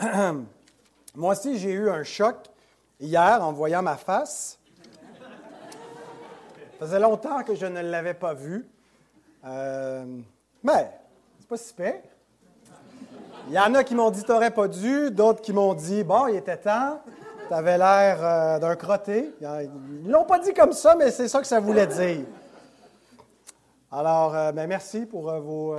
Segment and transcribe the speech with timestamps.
[1.14, 2.36] Moi aussi, j'ai eu un choc
[3.00, 4.58] hier en voyant ma face.
[6.78, 8.66] Ça faisait longtemps que je ne l'avais pas vue.
[9.46, 10.04] Euh,
[10.62, 10.90] mais,
[11.38, 11.74] c'est pas si.
[13.48, 16.26] Il y en a qui m'ont dit t'aurais pas dû, d'autres qui m'ont dit bon,
[16.26, 17.00] il était temps,
[17.46, 19.32] tu avais l'air euh, d'un crotté.
[19.40, 22.26] Ils l'ont pas dit comme ça, mais c'est ça que ça voulait dire.
[23.90, 25.76] Alors, euh, ben, merci pour euh, vos,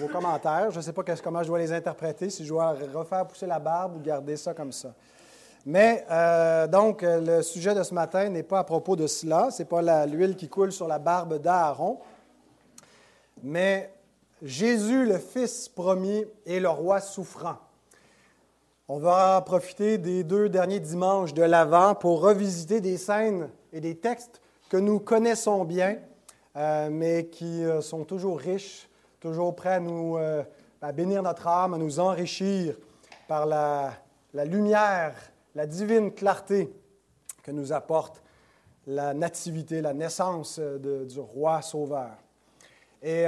[0.00, 0.70] vos, commentaires.
[0.70, 3.58] Je ne sais pas comment je dois les interpréter, si je dois refaire pousser la
[3.58, 4.94] barbe ou garder ça comme ça.
[5.64, 6.06] Mais
[6.70, 9.50] donc, le sujet de ce matin n'est pas à propos de cela.
[9.50, 11.98] Ce n'est pas l'huile qui coule sur la barbe d'Aaron.
[13.42, 13.92] Mais
[14.42, 17.56] Jésus, le Fils promis, est le roi souffrant.
[18.88, 23.96] On va profiter des deux derniers dimanches de l'Avent pour revisiter des scènes et des
[23.96, 25.96] textes que nous connaissons bien,
[26.56, 28.88] euh, mais qui euh, sont toujours riches,
[29.20, 30.42] toujours prêts euh,
[30.80, 32.76] à bénir notre âme, à nous enrichir
[33.28, 33.92] par la,
[34.32, 35.14] lumière,
[35.54, 36.72] la divine clarté
[37.42, 38.22] que nous apporte
[38.86, 42.12] la nativité, la naissance du roi sauveur.
[43.02, 43.26] Et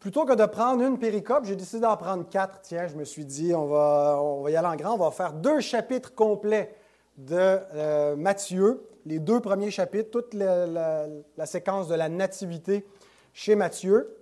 [0.00, 2.60] Plutôt que de prendre une péricope, j'ai décidé d'en prendre quatre.
[2.62, 4.94] Tiens, je me suis dit, on va, on va y aller en grand.
[4.94, 6.72] On va faire deux chapitres complets
[7.16, 12.86] de Matthieu, les deux premiers chapitres, toute la, séquence de la nativité
[13.32, 14.14] chez Matthieu,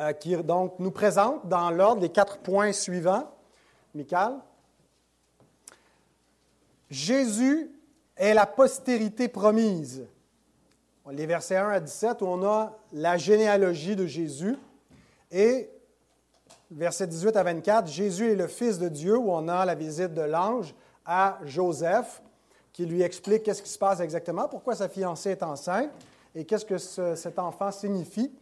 [0.00, 3.30] euh, qui donc nous présente dans l'ordre les quatre points suivants.
[3.94, 4.34] Michael.
[6.90, 7.70] Jésus
[8.16, 10.04] est la postérité promise.
[11.10, 14.56] Les versets 1 à 17, où on a la généalogie de Jésus.
[15.30, 15.70] Et
[16.72, 20.12] verset 18 à 24, Jésus est le Fils de Dieu, où on a la visite
[20.12, 20.74] de l'ange
[21.06, 22.20] à Joseph,
[22.72, 25.90] qui lui explique qu'est-ce qui se passe exactement, pourquoi sa fiancée est enceinte
[26.34, 26.78] et qu'est-ce que
[27.16, 28.32] cet enfant signifie.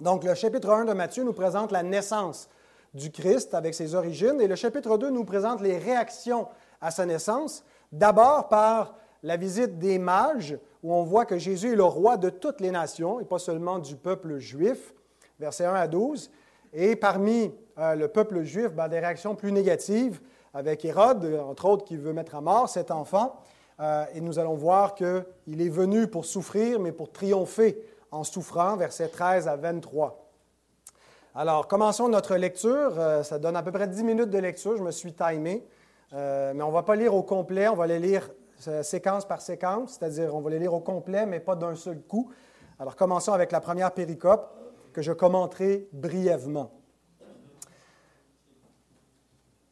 [0.00, 2.48] Donc, le chapitre 1 de Matthieu nous présente la naissance
[2.92, 6.48] du Christ avec ses origines, et le chapitre 2 nous présente les réactions
[6.80, 11.76] à sa naissance, d'abord par la visite des mages, où on voit que Jésus est
[11.76, 14.94] le roi de toutes les nations, et pas seulement du peuple juif
[15.38, 16.30] versets 1 à 12.
[16.72, 20.20] Et parmi euh, le peuple juif, ben, des réactions plus négatives,
[20.54, 23.34] avec Hérode, entre autres, qui veut mettre à mort cet enfant.
[23.80, 27.76] Euh, et nous allons voir qu'il est venu pour souffrir, mais pour triompher
[28.12, 30.30] en souffrant, versets 13 à 23.
[31.34, 32.94] Alors, commençons notre lecture.
[32.98, 34.76] Euh, ça donne à peu près 10 minutes de lecture.
[34.76, 35.66] Je me suis timé.
[36.12, 38.30] mais on ne va pas lire au complet, on va les lire
[38.82, 42.30] séquence par séquence, c'est-à-dire on va les lire au complet, mais pas d'un seul coup.
[42.78, 44.54] Alors, commençons avec la première péricope
[44.92, 46.70] que je commenterai brièvement.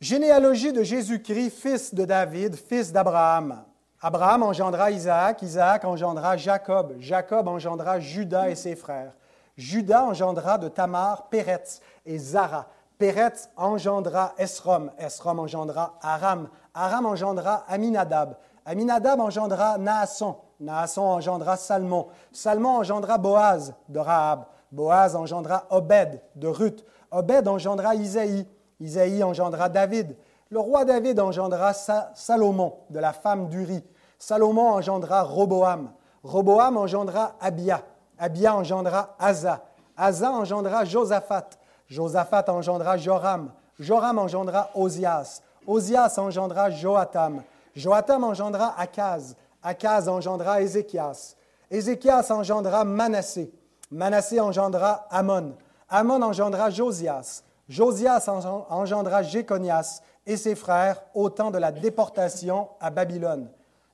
[0.03, 3.63] Généalogie de Jésus-Christ, fils de David, fils d'Abraham.
[4.01, 9.13] Abraham engendra Isaac, Isaac engendra Jacob, Jacob engendra Judas et ses frères.
[9.57, 12.67] Judas engendra de Tamar Péretz et Zara.
[12.99, 18.35] Péretz engendra Esrom, Esrom engendra Aram, Aram engendra Aminadab,
[18.67, 26.49] Aminadab engendra Naasson, Naasson engendra Salmon, Salmon engendra Boaz de Rahab, Boaz engendra Obed de
[26.49, 26.85] Ruth.
[27.09, 28.49] Obed engendra Isaïe.
[28.83, 30.17] Isaïe engendra David.
[30.51, 33.83] Le roi David engendra Salomon de la femme d'Uri.
[34.19, 35.93] Salomon engendra Roboam.
[36.25, 37.83] Roboam engendra Abia.
[38.19, 39.63] Abia engendra Asa.
[39.97, 41.59] Asa engendra Josaphat.
[41.89, 43.53] Josaphat engendra Joram.
[43.79, 45.43] Joram engendra Osias.
[45.65, 47.45] Osias engendra Joatam.
[47.75, 49.37] Joatam engendra Akaz.
[49.63, 51.37] Akaz engendra Ézéchias.
[51.71, 53.53] Ézéchias engendra Manassé.
[53.91, 55.55] Manassé engendra Amon.
[55.89, 57.45] Amon engendra Josias.
[57.73, 63.49] Josias engendra Jéconias et ses frères au temps de la déportation à Babylone.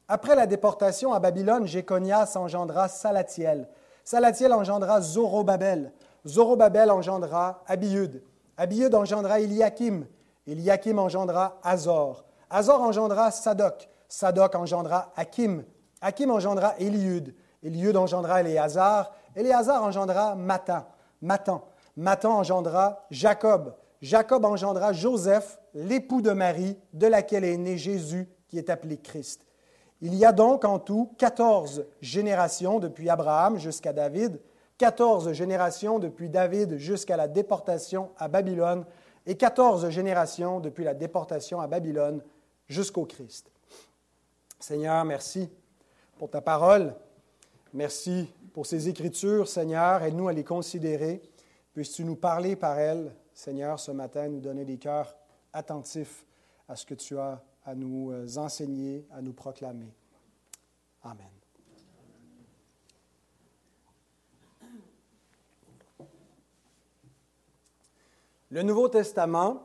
[0.09, 3.69] Après la déportation à Babylone, Jéconias engendra Salatiel.
[4.03, 5.93] Salatiel engendra Zorobabel.
[6.27, 8.21] Zorobabel engendra Abiud.
[8.57, 10.07] Abiud engendra Eliakim.
[10.45, 12.25] Eliakim engendra Azor.
[12.51, 13.89] Azor engendra Sadoc.
[14.09, 15.63] Sadoc engendra Hakim.
[16.01, 17.33] Hakim engendra Eliud.
[17.63, 19.13] Eliud engendra Éléazar.
[19.37, 20.85] Éléazar engendra Matan.
[21.23, 21.63] Matan.
[21.99, 23.75] Matan engendra Jacob.
[24.01, 29.45] Jacob engendra Joseph, l'époux de Marie, de laquelle est né Jésus, qui est appelé Christ.
[30.01, 34.41] Il y a donc en tout 14 générations depuis Abraham jusqu'à David,
[34.79, 38.87] 14 générations depuis David jusqu'à la déportation à Babylone,
[39.27, 42.23] et 14 générations depuis la déportation à Babylone
[42.69, 43.51] jusqu'au Christ.
[44.61, 45.51] Seigneur, merci
[46.17, 46.95] pour ta parole.
[47.75, 50.05] Merci pour ces Écritures, Seigneur.
[50.05, 51.21] Aide-nous à les considérer.
[51.79, 55.17] Puisses-tu nous parler par elles, Seigneur, ce matin, nous donner des cœurs
[55.53, 56.27] attentifs
[56.67, 59.95] à ce que tu as à nous euh, enseigner, à nous proclamer.
[61.05, 61.31] Amen.
[68.51, 69.63] Le Nouveau Testament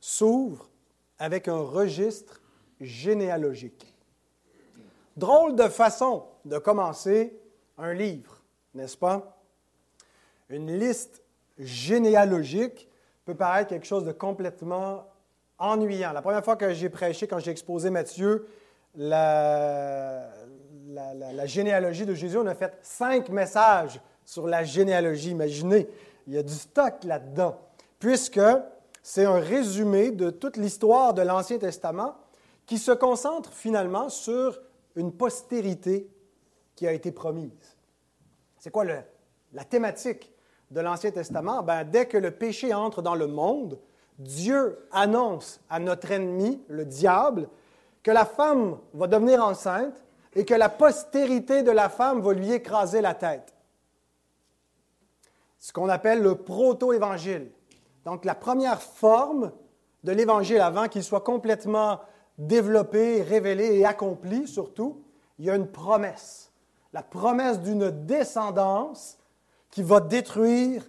[0.00, 0.68] s'ouvre
[1.18, 2.42] avec un registre
[2.78, 3.94] généalogique.
[5.16, 7.40] Drôle de façon de commencer
[7.78, 8.42] un livre,
[8.74, 9.40] n'est-ce pas?
[10.50, 11.22] Une liste
[11.58, 12.88] généalogique
[13.24, 15.04] peut paraître quelque chose de complètement
[15.58, 16.12] ennuyant.
[16.12, 18.46] La première fois que j'ai prêché, quand j'ai exposé Matthieu,
[18.94, 20.28] la,
[20.88, 25.30] la, généalogie de Jésus, on a fait cinq messages sur la généalogie.
[25.30, 25.88] Imaginez,
[26.26, 27.58] il y a du stock là-dedans,
[27.98, 28.40] puisque
[29.02, 32.16] c'est un résumé de toute l'histoire de l'Ancien Testament
[32.66, 34.60] qui se concentre finalement sur
[34.96, 36.10] une postérité
[36.74, 37.76] qui a été promise.
[38.58, 40.32] C'est quoi la thématique
[40.70, 41.62] de l'Ancien Testament?
[41.62, 43.78] Ben, dès que le péché entre dans le monde,
[44.18, 47.48] Dieu annonce à notre ennemi, le diable,
[48.02, 50.04] que la femme va devenir enceinte
[50.34, 53.54] et que la postérité de la femme va lui écraser la tête.
[55.58, 57.50] Ce qu'on appelle le proto-évangile.
[58.04, 59.52] Donc la première forme
[60.04, 62.00] de l'évangile avant qu'il soit complètement
[62.38, 65.02] développé, révélé et accompli surtout,
[65.38, 66.52] il y a une promesse.
[66.92, 69.17] La promesse d'une descendance
[69.70, 70.88] qui va détruire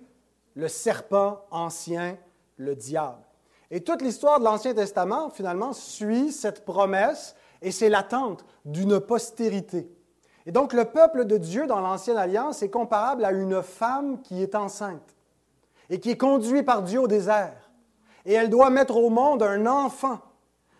[0.55, 2.17] le serpent ancien,
[2.57, 3.23] le diable.
[3.71, 9.91] Et toute l'histoire de l'Ancien Testament, finalement, suit cette promesse et c'est l'attente d'une postérité.
[10.45, 14.41] Et donc le peuple de Dieu dans l'Ancienne Alliance est comparable à une femme qui
[14.41, 15.15] est enceinte
[15.89, 17.69] et qui est conduite par Dieu au désert.
[18.25, 20.19] Et elle doit mettre au monde un enfant.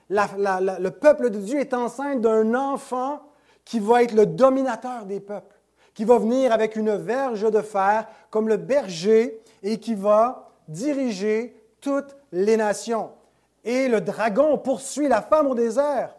[0.09, 3.21] le peuple de Dieu est enceinte d'un enfant
[3.65, 5.58] qui va être le dominateur des peuples,
[5.99, 11.53] qui va venir avec une verge de fer comme le berger et qui va diriger
[11.81, 13.09] toutes les nations.
[13.65, 16.15] Et le dragon poursuit la femme au désert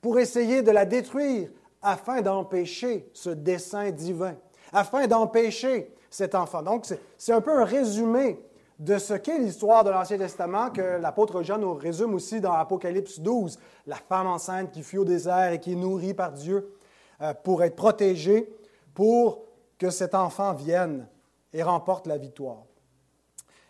[0.00, 1.50] pour essayer de la détruire
[1.82, 4.36] afin d'empêcher ce dessein divin,
[4.72, 6.62] afin d'empêcher cet enfant.
[6.62, 6.86] Donc,
[7.18, 8.38] c'est un peu un résumé
[8.78, 13.18] de ce qu'est l'histoire de l'Ancien Testament que l'apôtre Jean nous résume aussi dans Apocalypse
[13.18, 13.58] 12,
[13.88, 16.72] la femme enceinte qui fuit au désert et qui est nourrie par Dieu
[17.20, 18.48] euh, pour être protégée,
[18.94, 19.42] pour
[19.78, 21.06] que cet enfant vienne
[21.52, 22.64] et remporte la victoire.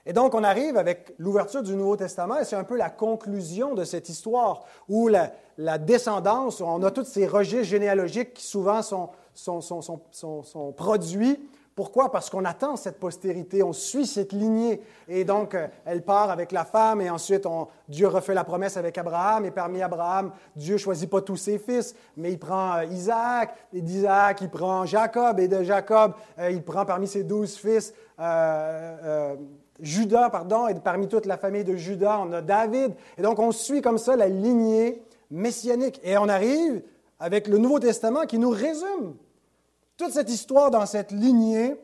[0.07, 3.75] Et donc, on arrive avec l'ouverture du Nouveau Testament, et c'est un peu la conclusion
[3.75, 9.11] de cette histoire, où la, descendance, on a tous ces registres généalogiques qui souvent sont,
[9.35, 11.49] sont, produits.
[11.75, 12.13] Pourquoi?
[12.13, 14.81] Parce qu'on attend cette postérité, on suit cette lignée.
[15.09, 17.47] Et donc, euh, elle part avec la femme, et ensuite,
[17.89, 21.97] Dieu refait la promesse avec Abraham, et parmi Abraham, Dieu choisit pas tous ses fils,
[22.17, 26.63] mais il prend euh, Isaac, et d'Isaac, il prend Jacob, et de Jacob, euh, il
[26.63, 27.93] prend parmi ses douze fils
[29.81, 32.95] Judas, pardon, et parmi toute la famille de Judas, on a David.
[33.19, 36.01] Et donc, on suit comme ça la lignée messianique.
[36.05, 36.83] Et on arrive
[37.19, 39.17] avec le Nouveau Testament qui nous résume
[39.97, 41.77] toute cette histoire dans cette lignée,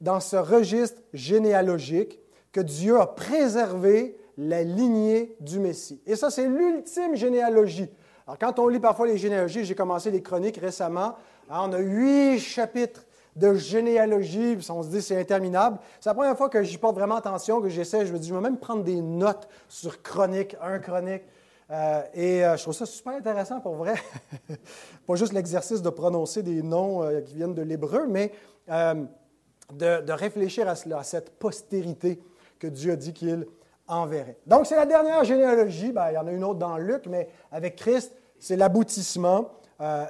[0.00, 2.18] dans ce registre généalogique
[2.52, 6.00] que Dieu a préservé la lignée du Messie.
[6.06, 7.88] Et ça, c'est l'ultime généalogie.
[8.26, 11.16] Alors, quand on lit parfois les généalogies, j'ai commencé les chroniques récemment,
[11.50, 13.04] hein, on a huit chapitres
[13.36, 15.78] de généalogie, puis on se dit c'est interminable.
[16.00, 18.34] C'est la première fois que j'y porte vraiment attention, que j'essaie, je me dis, je
[18.34, 21.22] vais même prendre des notes sur chronique, un chronique.
[21.72, 23.94] Euh, et euh, je trouve ça super intéressant pour vrai.
[25.06, 28.32] Pas juste l'exercice de prononcer des noms euh, qui viennent de l'hébreu, mais
[28.68, 32.20] de, réfléchir à, cela, à cette postérité
[32.58, 33.46] que Dieu a dit qu'il
[33.88, 34.36] enverrait.
[34.46, 35.92] Donc, c'est la dernière généalogie.
[35.92, 39.50] Ben, il y en a une autre dans Luc, mais avec Christ, c'est l'aboutissement.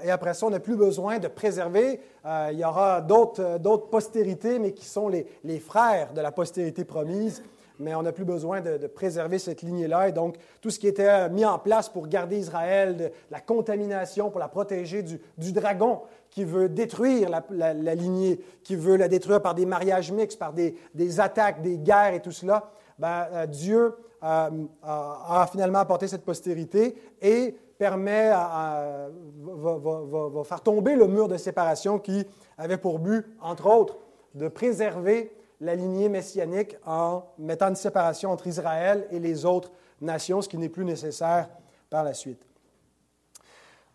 [0.04, 1.98] Et après ça, on n'a plus besoin de préserver.
[2.26, 7.42] Il y aura d'autres postérités, mais qui sont les, frères de la postérité promise.
[7.82, 10.08] Mais on n'a plus besoin de, préserver cette lignée-là.
[10.08, 14.30] Et donc, tout ce qui était mis en place pour garder Israël de la contamination,
[14.30, 19.54] pour la protéger du, dragon qui veut détruire la, lignée, qui veut la détruire par
[19.54, 20.74] des mariages mixtes, par des,
[21.20, 24.50] attaques, des guerres et tout cela, ben, Dieu a,
[24.82, 29.08] a, finalement apporté cette postérité et permet à,
[29.42, 32.24] va, faire tomber le mur de séparation qui
[32.56, 33.98] avait pour but, entre autres,
[34.34, 35.32] de préserver
[35.62, 40.58] la lignée messianique en mettant une séparation entre Israël et les autres nations, ce qui
[40.58, 41.48] n'est plus nécessaire
[41.88, 42.44] par la suite.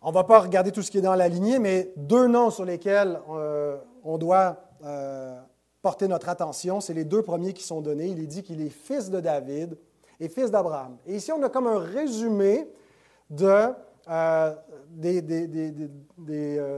[0.02, 2.50] On ne va pas regarder tout ce qui est dans la lignée, mais deux noms
[2.50, 5.40] sur lesquels euh, on doit euh,
[5.82, 8.08] porter notre attention, c'est les deux premiers qui sont donnés.
[8.08, 9.78] Il est dit qu'il est fils de David
[10.20, 10.98] et fils d'Abraham.
[11.06, 12.68] Et ici, on a comme un résumé
[13.42, 13.74] euh,
[14.10, 14.56] euh,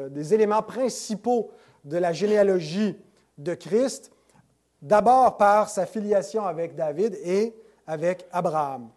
[0.09, 1.51] des, éléments principaux
[1.83, 2.97] de la généalogie
[3.37, 4.11] de Christ,
[4.81, 7.55] d'abord par sa filiation avec David et
[7.85, 8.89] avec Abraham.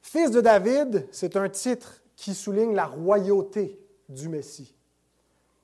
[0.00, 4.74] Fils de David, c'est un titre qui souligne la royauté du Messie.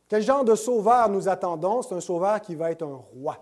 [0.08, 1.82] Quel genre de sauveur nous attendons?
[1.82, 3.38] C'est un sauveur qui va être un roi,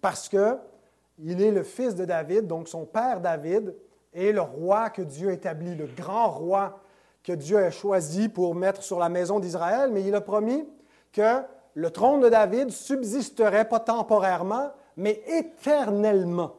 [0.00, 3.74] parce qu'il est le fils de David, donc son père David
[4.12, 6.80] est le roi que Dieu établit, le grand roi
[7.22, 10.68] que Dieu a choisi pour mettre sur la maison d'Israël, mais il a promis
[11.12, 11.40] que
[11.74, 16.56] le trône de David subsisterait pas temporairement, mais éternellement.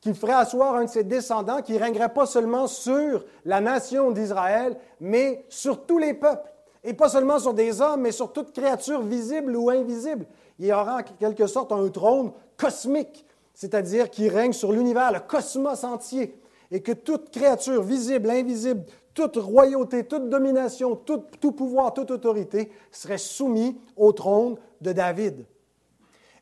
[0.00, 4.76] Qu'il ferait asseoir un de ses descendants qui régnerait pas seulement sur la nation d'Israël,
[5.00, 6.50] mais sur tous les peuples.
[6.82, 10.26] Et pas seulement sur des hommes, mais sur toute créature visible ou invisible.
[10.58, 13.24] Il y aura en quelque sorte un trône cosmique,
[13.54, 16.38] c'est-à-dire qui règne sur l'univers, le cosmos entier.
[16.70, 23.18] Et que toute créature visible, invisible, toute royauté, toute domination, tout, pouvoir, toute autorité serait
[23.18, 25.46] soumis au trône de David.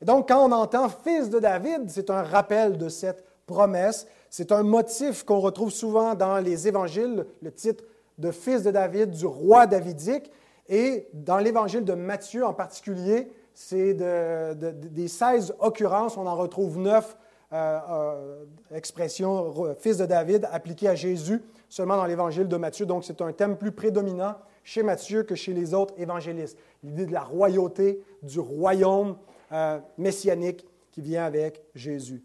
[0.01, 4.07] Donc, quand on entend fils de David, c'est un rappel de cette promesse.
[4.31, 7.85] C'est un motif qu'on retrouve souvent dans les évangiles, le titre
[8.19, 10.31] de fils de David, du roi davidique.
[10.69, 17.17] Et dans l'évangile de Matthieu en particulier, c'est des 16 occurrences, on en retrouve 9
[17.53, 18.45] euh, euh,
[18.75, 22.87] expressions fils de David appliquées à Jésus seulement dans l'évangile de Matthieu.
[22.87, 26.59] Donc c'est un thème plus prédominant chez Matthieu que chez les autres évangélistes.
[26.83, 29.17] L'idée de la royauté, du royaume
[29.53, 32.23] euh, messianique qui vient avec Jésus.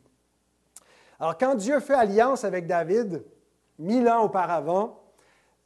[1.20, 3.24] Alors quand Dieu fait alliance avec David,
[3.80, 5.02] mille ans auparavant,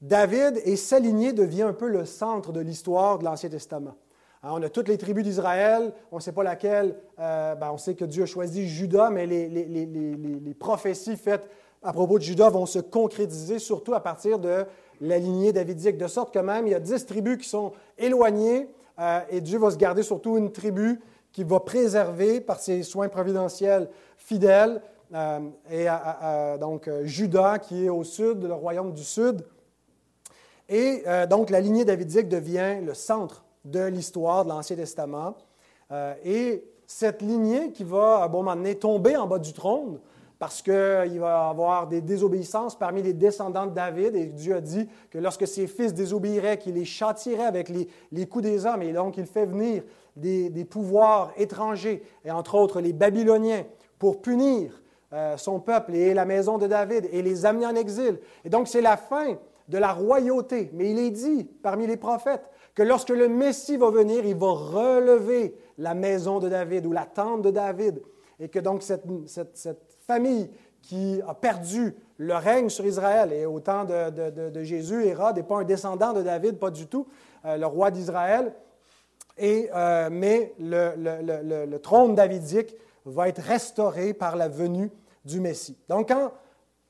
[0.01, 3.95] David et sa lignée devient un peu le centre de l'histoire de l'Ancien Testament.
[4.43, 7.77] Hein, on a toutes les tribus d'Israël, on ne sait pas laquelle, euh, ben, on
[7.77, 11.47] sait que Dieu a choisi Judas, mais les, prophéties faites
[11.83, 14.65] à propos de Judas vont se concrétiser surtout à partir de
[14.99, 18.67] la lignée davidique, de sorte que même il y a dix tribus qui sont éloignées
[18.99, 20.99] euh, et Dieu va se garder surtout une tribu
[21.31, 24.81] qui va préserver par ses soins providentiels fidèles,
[25.13, 25.85] euh, et
[26.59, 29.43] donc Judas qui est au sud, le royaume du sud.
[30.67, 35.35] Et donc la lignée davidique devient le centre de l'histoire de l'Ancien Testament.
[35.91, 39.99] Euh, et cette lignée qui va, à un moment donné, tomber en bas du trône,
[40.41, 44.89] parce qu'il va avoir des désobéissances parmi les descendants de David, et Dieu a dit
[45.11, 49.17] que lorsque ses fils désobéiraient, qu'il les châtierait avec les, coups des hommes, et donc
[49.17, 49.83] il fait venir
[50.15, 53.65] des, pouvoirs étrangers, et entre autres les Babyloniens,
[53.99, 54.81] pour punir
[55.13, 58.19] euh, son peuple et la maison de David, et les amener en exil.
[58.43, 59.37] Et donc c'est la fin
[59.67, 63.89] de la royauté, mais il est dit parmi les prophètes que lorsque le Messie va
[63.89, 68.01] venir, il va relever la maison de David ou la tente de David,
[68.39, 69.03] et que donc cette,
[70.07, 70.49] famille
[70.81, 75.57] qui a perdu le règne sur Israël, et au temps de, Jésus, Hérode n'est pas
[75.57, 77.07] un descendant de David, pas du tout,
[77.45, 78.53] euh, le roi d'Israël,
[79.41, 80.93] euh, mais le,
[81.65, 82.75] le, trône davidique
[83.05, 84.91] va être restauré par la venue
[85.25, 85.77] du Messie.
[85.87, 86.11] Donc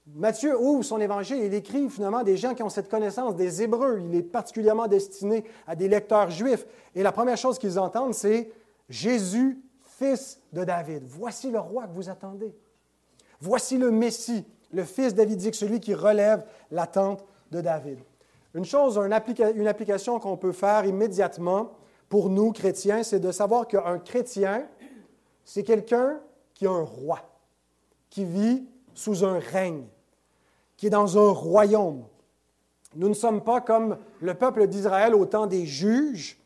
[0.08, 3.62] Matthieu ouvre son évangile et il écrit finalement des gens qui ont cette connaissance des
[3.62, 4.02] Hébreux.
[4.04, 6.66] Il est particulièrement destiné à des lecteurs juifs.
[6.96, 8.52] Et la première chose qu'ils entendent, c'est
[8.90, 11.04] Jésus, fils de David.
[11.06, 12.54] Voici le roi que vous attendez.
[13.40, 18.00] Voici le Messie, le fils davidique, celui qui relève l'attente de David.
[18.54, 19.14] Une chose, une,
[19.68, 21.72] application qu'on peut faire immédiatement
[22.10, 24.68] pour nous, chrétiens, c'est de savoir qu'un chrétien,
[25.46, 26.20] c'est quelqu'un
[26.54, 27.20] qui a un roi,
[28.10, 29.86] qui vit sous un règne,
[30.78, 32.04] qui est dans un royaume.
[32.96, 36.38] Nous ne sommes pas comme le peuple d'Israël au temps des juges,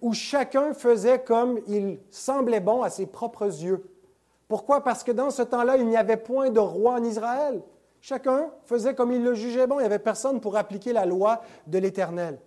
[0.00, 3.84] où chacun faisait comme il semblait bon à ses propres yeux.
[4.46, 4.82] Pourquoi?
[4.82, 7.60] Parce que dans ce temps-là, il n'y avait point de roi en Israël.
[8.00, 9.76] Chacun faisait comme il le jugeait bon.
[9.76, 12.38] Il n'y avait personne pour appliquer la loi de l'Éternel.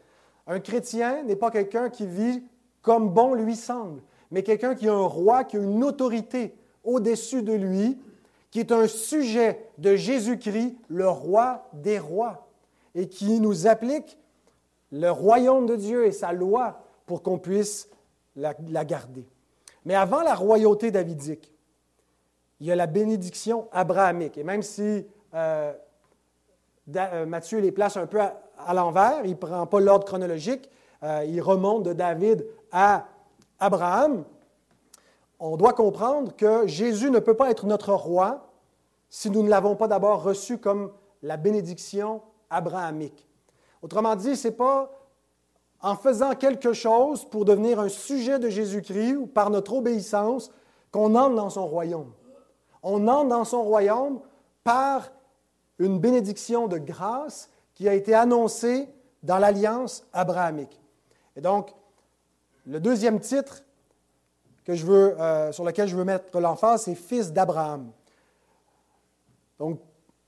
[0.48, 2.43] Un chrétien n'est pas quelqu'un qui vit
[2.81, 7.43] comme bon lui semble, mais quelqu'un qui a un roi, qui a une autorité au-dessus
[7.43, 8.00] de lui,
[8.51, 12.48] qui est un sujet de Jésus-Christ, le roi des rois,
[12.93, 14.17] et qui nous applique
[14.91, 17.89] le royaume de Dieu et sa loi pour qu'on puisse
[18.36, 19.25] la, garder.
[19.86, 21.51] Mais avant la royauté davidique,
[22.60, 24.38] il y a la bénédiction abrahamique.
[24.38, 25.74] Et même si euh,
[26.96, 30.70] euh, Matthieu les place un peu à, l'envers, il ne prend pas l'ordre chronologique,
[31.03, 33.08] euh, il remonte de David à
[33.60, 34.25] Abraham,
[35.41, 38.48] on doit comprendre que Jésus ne peut pas être notre roi
[39.10, 40.91] si nous ne l'avons pas d'abord reçu comme
[41.24, 42.21] la bénédiction
[42.51, 43.27] abrahamique.
[43.81, 44.91] Autrement dit, ce n'est pas
[45.81, 50.51] en faisant quelque chose pour devenir un sujet de Jésus-Christ ou par notre obéissance
[50.91, 52.13] qu'on entre dans son royaume.
[52.83, 54.21] On entre dans son royaume
[54.63, 55.12] par
[55.79, 58.88] une bénédiction de grâce qui a été annoncée
[59.24, 60.79] dans l'alliance abrahamique.
[61.36, 61.74] Et donc,
[62.67, 63.63] le deuxième titre
[64.70, 67.91] euh, sur lequel je veux mettre l'emphase, c'est Fils d'Abraham.
[69.60, 69.80] Donc,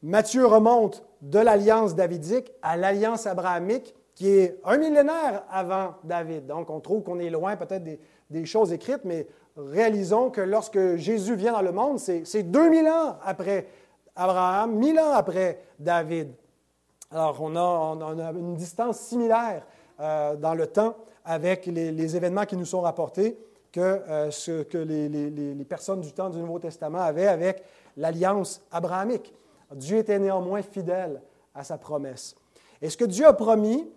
[0.01, 6.45] Matthieu remonte de l'alliance davidique à l'alliance abrahamique, qui est un millénaire avant David.
[6.45, 7.83] Donc, on trouve qu'on est loin peut-être
[8.29, 13.17] des, choses écrites, mais réalisons que lorsque Jésus vient dans le monde, c'est 2000 ans
[13.23, 13.67] après
[14.15, 16.33] Abraham, mille ans après David.
[17.11, 19.65] Alors, on a, une distance similaire
[19.99, 23.37] euh, dans le temps avec les, événements qui nous sont rapportés
[23.73, 27.63] que euh, ce que les, les, personnes du temps du Nouveau Testament avaient avec
[27.97, 29.33] l'alliance abrahamique.
[29.73, 31.21] Dieu était néanmoins fidèle
[31.55, 32.35] à sa promesse.
[32.81, 33.89] Et ce que Dieu a promis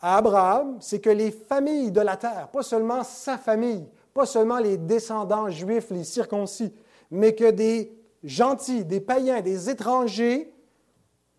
[0.00, 4.58] à Abraham, c'est que les familles de la terre, pas seulement sa famille, pas seulement
[4.58, 6.74] les descendants juifs, les circoncis,
[7.12, 10.52] mais que des gentils, des païens, des étrangers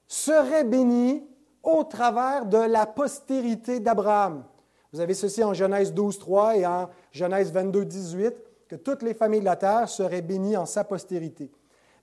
[0.07, 1.27] seraient bénis
[1.63, 4.45] au travers de la postérité d'Abraham.
[4.91, 8.35] Vous avez ceci en Genèse 12, 3 et en Genèse 22, 18,
[8.67, 11.51] que toutes les familles de la terre seraient bénies en sa postérité.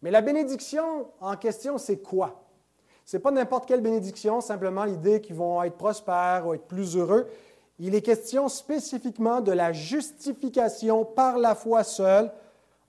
[0.02, 2.44] Mais la bénédiction en question, c'est quoi?
[3.04, 6.96] Ce n'est pas n'importe quelle bénédiction, simplement l'idée qu'ils vont être prospères ou être plus
[6.96, 7.28] heureux.
[7.78, 12.32] Il est question spécifiquement de la justification par la foi seule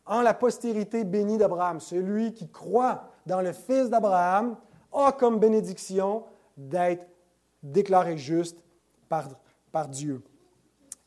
[0.06, 1.80] en la postérité bénie d'Abraham.
[1.80, 4.56] Celui qui croit dans le Fils d'Abraham
[4.94, 6.24] a comme bénédiction
[6.56, 7.06] d'être
[7.62, 8.63] déclaré juste
[9.10, 9.27] par,
[9.86, 10.24] Dieu.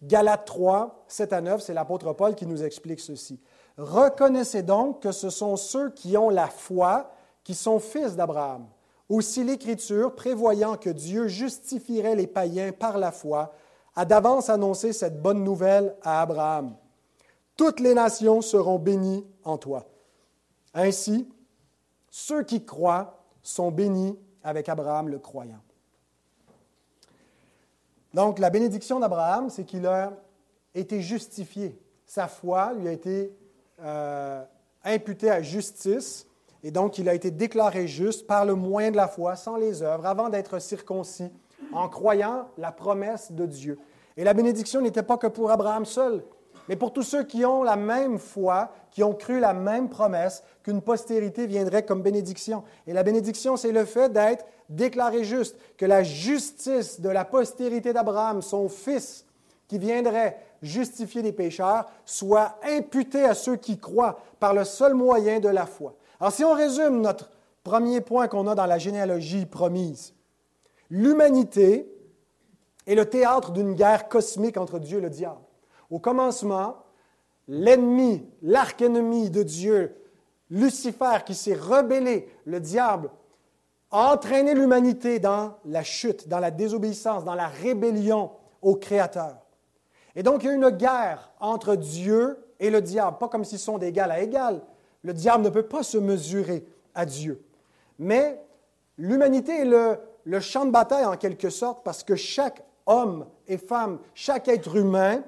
[0.03, 3.41] Galates 3, 7 à 9, c'est l'apôtre Paul qui nous explique ceci.
[3.77, 7.11] Reconnaissez donc que ce sont ceux qui ont la foi
[7.45, 8.67] qui sont fils d'Abraham.
[9.09, 13.53] Aussi l'Écriture, prévoyant que Dieu justifierait les païens par la foi,
[13.97, 16.77] a d'avance annoncé cette bonne nouvelle à Abraham.
[17.57, 19.87] Toutes les nations seront bénies en toi.
[20.73, 21.29] Ainsi,
[22.09, 25.61] ceux qui croient sont bénis avec Abraham le croyant.
[28.15, 30.13] Donc, la bénédiction d'Abraham, c'est qu'il a
[30.75, 31.79] été justifié.
[32.07, 33.33] Sa foi lui a été
[33.81, 34.43] euh,
[34.85, 36.27] imputée à justice
[36.63, 39.83] et donc, il a été déclaré juste par le moyen de la foi, sans les
[39.83, 41.31] œuvres, avant d'être circoncis,
[41.73, 43.79] en croyant la promesse de Dieu.
[44.17, 46.23] Et la bénédiction n'était pas que pour Abraham seul,
[46.71, 50.45] mais pour tous ceux qui ont la même foi, qui ont cru la même promesse,
[50.63, 52.63] qu'une postérité viendrait comme bénédiction.
[52.87, 57.93] Et la bénédiction, c'est le fait d'être déclaré juste, que la justice de la postérité
[57.93, 59.27] d'Abraham, son fils,
[59.67, 65.41] qui viendrait justifier les pécheurs, soit imputée à ceux qui croient par le seul moyen
[65.41, 65.97] de la foi.
[66.21, 67.33] Alors si on résume notre
[67.65, 70.15] premier point qu'on a dans la généalogie promise,
[70.89, 71.93] l'humanité
[72.87, 75.41] est le théâtre d'une guerre cosmique entre Dieu et le diable.
[75.91, 76.77] Au commencement,
[77.49, 79.97] l'ennemi, l'arc-ennemi de Dieu,
[80.51, 83.11] Lucifer, qui s'est rebellé, le diable,
[83.91, 88.31] a entraîné l'humanité dans la chute, dans la désobéissance, dans la rébellion
[88.63, 89.37] au Créateur.
[90.15, 93.59] Et donc, il y a une guerre entre Dieu et le diable, pas comme s'ils
[93.59, 94.61] sont d'égal à égal,
[95.03, 97.43] le diable ne peut pas se mesurer à Dieu.
[97.99, 98.41] Mais
[98.99, 103.99] l'humanité est le, champ de bataille en quelque sorte parce que chaque homme et femme,
[104.15, 105.23] chaque être humain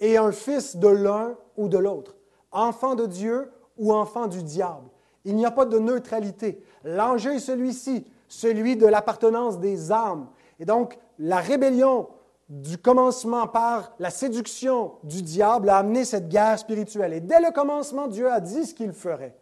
[0.00, 2.16] est un fils de l'un ou de l'autre,
[2.50, 4.88] enfant de Dieu ou enfant du diable.
[5.24, 6.62] Il n'y a pas de neutralité.
[6.84, 10.28] L'enjeu est celui-ci, celui de l'appartenance des âmes.
[10.58, 12.08] Et donc, la rébellion
[12.48, 17.12] du commencement par la séduction du diable a amené cette guerre spirituelle.
[17.12, 19.36] Et dès le commencement, Dieu a dit ce qu'il ferait,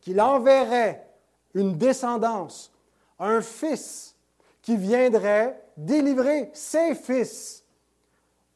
[0.00, 1.06] qu'il enverrait
[1.54, 2.72] une descendance,
[3.18, 4.16] un fils
[4.62, 7.59] qui viendrait délivrer ses fils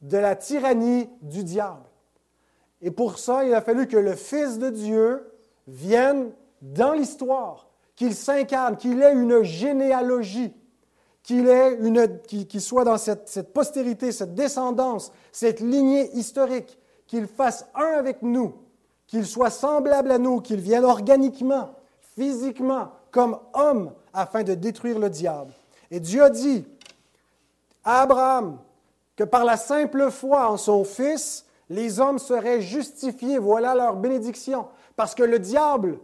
[0.05, 1.85] de la tyrannie du diable.
[2.81, 5.31] Et pour ça, il a fallu que le Fils de Dieu
[5.67, 10.53] vienne dans l'histoire, qu'il s'incarne, qu'il ait une généalogie
[11.25, 18.21] qu'il une, soit dans cette, postérité, cette descendance, cette lignée historique, qu'il fasse un avec
[18.21, 18.53] nous,
[19.07, 21.71] qu'il soit semblable à nous, qu'il vienne organiquement,
[22.15, 25.51] physiquement, comme homme, afin de détruire le diable.
[25.89, 26.63] Et Dieu a dit
[27.83, 28.59] à Abraham
[29.15, 33.37] que par la simple foi en son Fils, les hommes seraient justifiés.
[33.37, 34.67] Voilà leur bénédiction.
[34.95, 35.99] Parce que le diable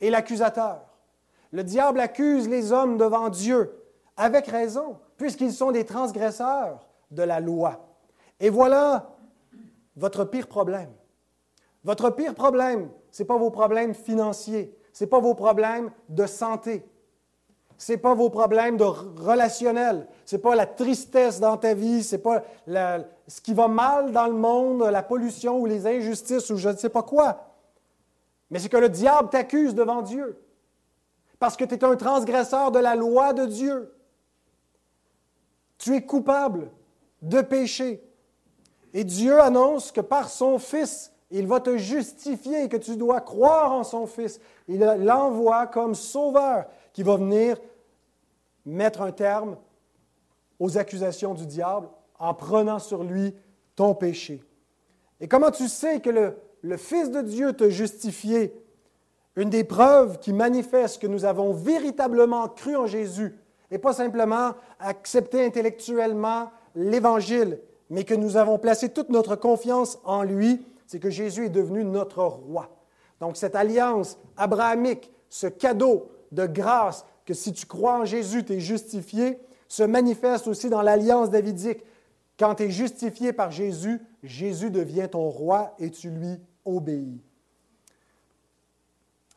[0.00, 0.80] est l'accusateur.
[1.52, 3.72] Le diable accuse les hommes devant Dieu
[4.16, 7.86] avec raison, puisqu'ils sont des transgresseurs de la loi.
[8.40, 9.10] Et voilà
[9.96, 10.90] votre pire problème.
[11.84, 16.26] Votre pire problème, ce n'est pas vos problèmes financiers, ce n'est pas vos problèmes de
[16.26, 16.84] santé,
[17.88, 22.16] n'est pas vos problèmes de relationnel, ce n'est pas la tristesse dans ta vie, ce
[22.16, 22.42] n'est pas
[23.28, 26.76] ce qui va mal dans le monde, la pollution ou les injustices ou je ne
[26.76, 27.52] sais pas quoi.
[28.50, 30.40] Mais c'est que le diable t'accuse devant Dieu
[31.38, 33.92] parce que tu es un transgresseur de la loi de Dieu.
[35.78, 36.70] Tu es coupable
[37.22, 38.02] de péché.
[38.94, 43.20] Et Dieu annonce que par son Fils, il va te justifier et que tu dois
[43.20, 44.40] croire en son Fils.
[44.68, 47.58] Il l'envoie comme sauveur qui va venir
[48.64, 49.58] mettre un terme
[50.58, 53.34] aux accusations du diable en prenant sur lui
[53.74, 54.42] ton péché.
[55.20, 56.08] Et comment tu sais que
[56.62, 58.58] le, Fils de Dieu t'a justifié?
[59.36, 63.38] Une des preuves qui manifeste que nous avons véritablement cru en Jésus
[63.70, 70.22] et pas simplement accepté intellectuellement l'Évangile, mais que nous avons placé toute notre confiance en
[70.22, 72.70] lui, c'est que Jésus est devenu notre roi.
[73.20, 78.54] Donc cette alliance abrahamique, ce cadeau de grâce, que si tu crois en Jésus, tu
[78.54, 81.82] es justifié, se manifeste aussi dans l'alliance davidique.
[82.38, 87.20] Quand tu es justifié par Jésus, Jésus devient ton roi et tu lui obéis.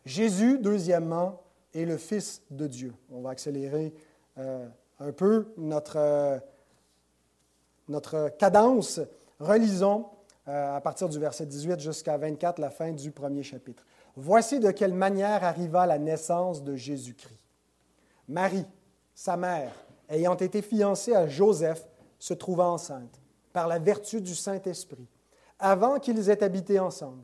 [0.05, 1.41] Jésus, deuxièmement,
[1.73, 2.93] est le Fils de Dieu.
[3.11, 3.93] On va accélérer
[4.37, 4.67] euh,
[4.99, 6.39] un peu notre, euh,
[8.37, 8.99] cadence.
[9.39, 10.07] Relisons
[10.47, 13.83] euh, à partir du verset 18 jusqu'à 24, la fin du premier chapitre.
[14.21, 17.39] Voici de quelle manière arriva la naissance de Jésus-Christ.
[18.27, 18.65] Marie,
[19.15, 19.71] sa mère,
[20.09, 21.87] ayant été fiancée à Joseph,
[22.19, 23.21] se trouva enceinte
[23.53, 25.07] par la vertu du Saint-Esprit,
[25.57, 27.23] avant qu'ils aient habité ensemble.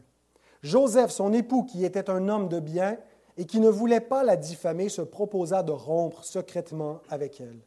[0.64, 2.98] Joseph, son époux, qui était un homme de bien
[3.36, 7.60] et qui ne voulait pas la diffamer, se proposa de rompre secrètement avec elle.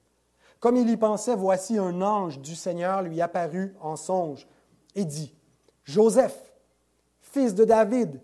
[0.58, 4.48] Comme il y pensait, voici un ange du Seigneur lui apparut en songe
[4.94, 5.34] et dit,
[5.84, 6.54] Joseph,
[7.20, 8.22] fils de David,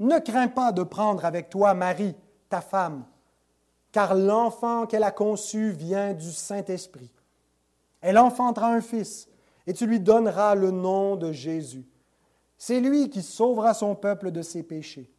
[0.00, 2.16] ne crains pas de prendre avec toi Marie,
[2.48, 3.04] ta femme,
[3.92, 7.12] car l'enfant qu'elle a conçu vient du Saint-Esprit.
[8.00, 9.28] Elle enfantera un fils,
[9.66, 11.86] et tu lui donneras le nom de Jésus.
[12.56, 15.10] C'est lui qui sauvera son peuple de ses péchés.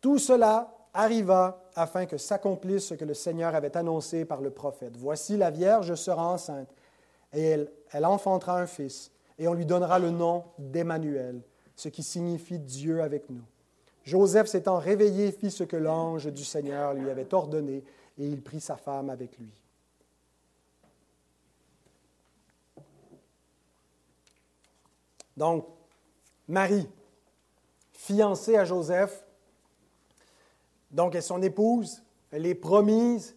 [0.00, 4.96] Tout cela arriva afin que s'accomplisse ce que le Seigneur avait annoncé par le prophète.
[4.96, 6.68] Voici la Vierge sera enceinte,
[7.32, 11.42] et elle, enfantera un fils, et on lui donnera le nom d'Emmanuel,
[11.78, 13.44] ce qui signifie Dieu avec nous.
[14.02, 17.84] Joseph s'étant réveillé fit ce que l'ange du Seigneur lui avait ordonné,
[18.18, 19.48] et il prit sa femme avec lui.
[25.36, 25.66] Donc,
[26.48, 26.88] Marie,
[27.92, 29.24] fiancée à Joseph,
[30.90, 33.36] donc elle est son épouse, elle est promise,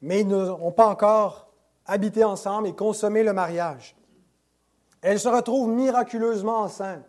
[0.00, 1.52] mais ils n'ont pas encore
[1.84, 3.94] habité ensemble et consommé le mariage.
[5.02, 7.04] Elle se retrouve miraculeusement enceinte.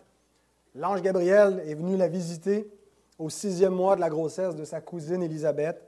[0.76, 2.72] L'ange Gabriel est venu la visiter
[3.20, 5.82] au sixième mois de la grossesse de sa cousine Élisabeth,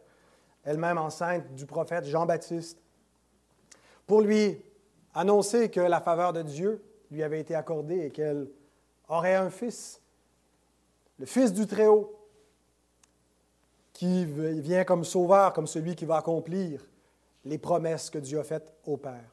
[0.63, 2.79] elle-même enceinte du prophète Jean-Baptiste,
[4.05, 4.61] pour lui
[5.13, 8.47] annoncer que la faveur de Dieu lui avait été accordée et qu'elle
[9.07, 10.01] aurait un fils,
[11.19, 12.19] le fils du Très-Haut,
[13.93, 16.85] qui vient comme sauveur, comme celui qui va accomplir
[17.45, 19.29] les promesses que Dieu a faites au Père.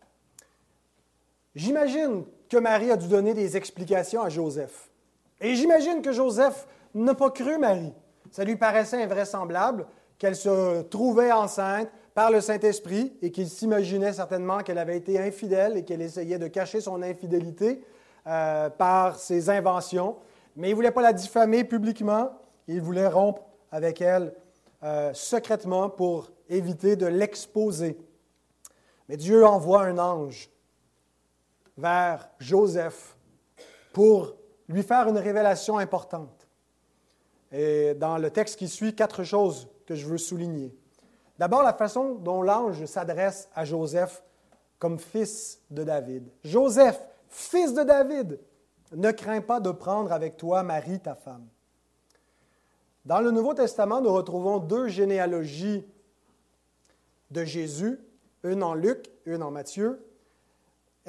[1.54, 4.89] J'imagine que Marie a dû donner des explications à Joseph.
[5.40, 7.92] Et j'imagine que Joseph n'a pas cru Marie.
[8.31, 9.87] Ça lui paraissait invraisemblable
[10.18, 15.79] qu'elle se trouvait enceinte par le Saint-Esprit et qu'il s'imaginait certainement qu'elle avait été infidèle
[15.79, 17.83] et qu'elle essayait de cacher son infidélité
[18.26, 20.16] euh, par ses inventions.
[20.57, 22.33] Mais il ne voulait pas la diffamer publiquement,
[22.68, 24.35] il voulait rompre avec elle
[24.83, 27.96] euh, secrètement pour éviter de l'exposer.
[29.09, 30.50] Mais Dieu envoie un ange
[31.79, 33.16] vers Joseph
[33.92, 34.35] pour
[34.70, 36.46] lui faire une révélation importante.
[37.52, 40.72] Et dans le texte qui suit, quatre choses que je veux souligner.
[41.38, 44.22] D'abord, la façon dont l'ange s'adresse à Joseph
[44.78, 46.30] comme fils de David.
[46.44, 48.38] Joseph, fils de David,
[48.92, 51.46] ne crains pas de prendre avec toi Marie, ta femme.
[53.04, 55.85] Dans le Nouveau Testament, nous retrouvons deux généalogies
[57.30, 57.98] de Jésus,
[58.44, 60.04] une en Luc, une en Matthieu,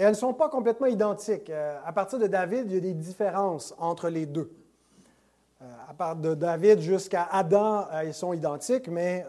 [0.01, 1.51] et elles ne sont pas complètement identiques.
[1.51, 4.51] Euh, à partir de David, il y a des différences entre les deux.
[5.61, 9.23] Euh, à partir de David jusqu'à Adam, euh, ils sont identiques, mais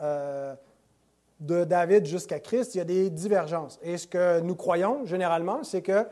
[1.41, 3.79] de David jusqu'à Christ, il y a des divergences.
[3.83, 6.07] Et ce que nous croyons généralement, c'est que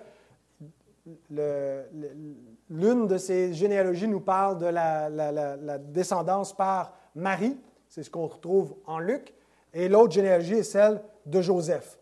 [1.30, 7.56] l'une de ces généalogies nous parle de la descendance par Marie,
[7.88, 9.32] c'est ce qu'on retrouve en Luc,
[9.72, 11.99] et l'autre généalogie est celle de Joseph.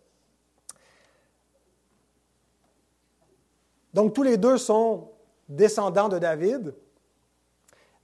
[3.99, 5.09] Donc tous les deux sont
[5.49, 6.73] descendants de David,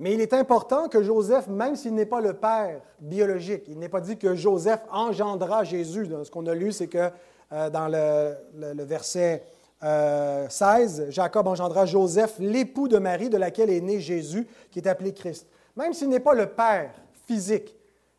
[0.01, 3.89] mais il est important que Joseph, même s'il n'est pas le père biologique, il n'est
[3.89, 6.09] pas dit que Joseph engendra Jésus.
[6.25, 7.11] Ce qu'on a lu, c'est que
[7.53, 9.45] euh, dans le, verset
[9.81, 14.89] 16, euh, Jacob engendra Joseph, l'époux de Marie, de laquelle est né Jésus, qui est
[14.89, 15.47] appelé Christ.
[15.77, 16.91] Même s'il n'est pas le père
[17.25, 17.77] physique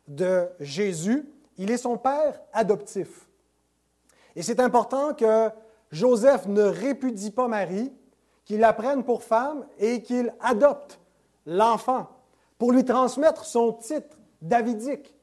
[0.08, 3.28] de Jésus, il est son père adoptif.
[4.34, 5.50] Et c'est important que
[5.92, 7.92] Joseph ne répudie pas Marie,
[8.44, 11.00] qu'il la prenne pour femme et qu'il adopte
[11.46, 12.08] l'enfant
[12.58, 15.14] pour lui transmettre son titre davidique.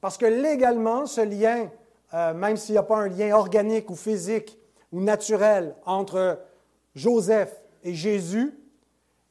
[0.00, 1.70] Parce que légalement, ce lien,
[2.12, 4.58] euh, même s'il n'y a pas un lien organique ou physique
[4.92, 6.40] ou naturel entre
[6.94, 8.58] Joseph et Jésus,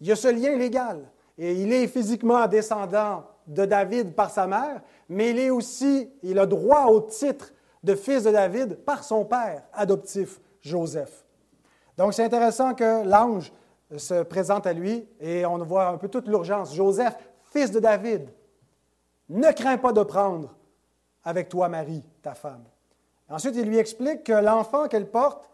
[0.01, 1.03] il y a ce lien légal.
[1.37, 6.39] Et il est physiquement descendant de David par sa mère, mais il est aussi, il
[6.39, 7.51] a droit au titre
[7.83, 11.23] de fils de David par son père adoptif, Joseph.
[11.97, 13.51] Donc c'est intéressant que l'ange
[13.95, 16.73] se présente à lui et on voit un peu toute l'urgence.
[16.73, 18.29] Joseph, fils de David,
[19.29, 20.55] ne crains pas de prendre
[21.23, 22.63] avec toi Marie, ta femme.
[23.29, 25.49] Ensuite, il lui explique que l'enfant qu'elle porte,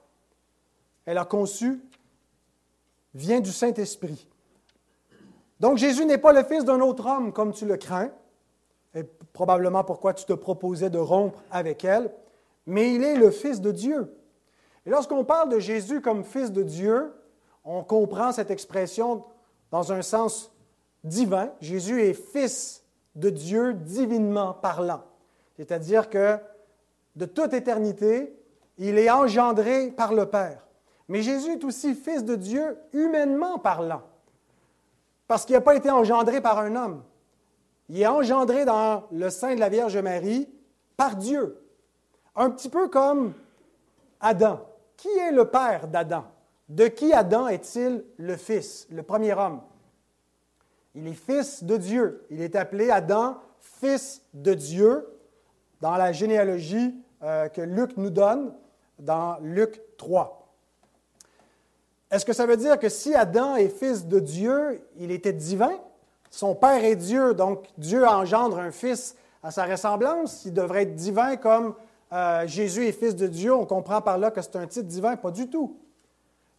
[1.06, 1.82] elle a conçu,
[3.14, 4.28] vient du Saint-Esprit.
[5.60, 8.12] Donc Jésus n'est pas le fils d'un autre homme comme tu le crains,
[8.96, 12.12] et probablement pourquoi tu te proposais de rompre avec elle,
[12.66, 14.14] mais il est le Fils de Dieu.
[14.90, 17.14] Et lorsqu'on parle de Jésus comme Fils de Dieu,
[17.64, 19.24] on comprend cette expression
[19.70, 20.52] dans un sens
[21.04, 21.52] divin.
[21.62, 25.04] Jésus est Fils de Dieu divinement parlant.
[25.58, 26.40] C'est-à-dire que
[27.16, 28.36] de toute éternité,
[28.80, 30.66] il est engendré par le Père.
[31.08, 34.02] Mais Jésus est aussi Fils de Dieu humainement parlant,
[35.28, 37.04] parce qu'il n'a pas été engendré par un homme.
[37.90, 40.50] Il est engendré dans le sein de la Vierge Marie
[40.98, 41.62] par Dieu.
[42.36, 43.34] Un petit peu comme
[44.20, 44.66] Adam.
[45.00, 46.26] Qui est le père d'Adam?
[46.68, 49.62] De qui Adam est-il le fils, le premier homme?
[50.94, 52.26] Il est fils de Dieu.
[52.30, 55.08] Il est appelé Adam, fils de Dieu,
[55.80, 58.54] dans la généalogie euh, que Luc nous donne,
[59.00, 60.54] dans Luc 3.
[62.12, 65.80] Est-ce que ça veut dire que si Adam est fils de Dieu, il était divin?
[66.30, 70.44] Son père est Dieu, donc Dieu engendre un fils à sa ressemblance.
[70.44, 71.74] Il devrait être divin comme
[72.12, 73.54] euh, Jésus est fils de Dieu.
[73.54, 75.16] On comprend par là que c'est un titre divin.
[75.16, 75.78] Pas du tout.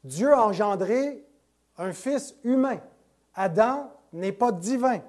[0.04, 1.24] Dieu a engendré
[1.76, 2.78] un fils humain.
[3.34, 5.00] Adam n'est pas divin.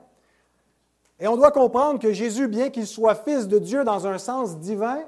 [1.19, 4.57] Et on doit comprendre que Jésus, bien qu'il soit fils de Dieu dans un sens
[4.57, 5.03] divin,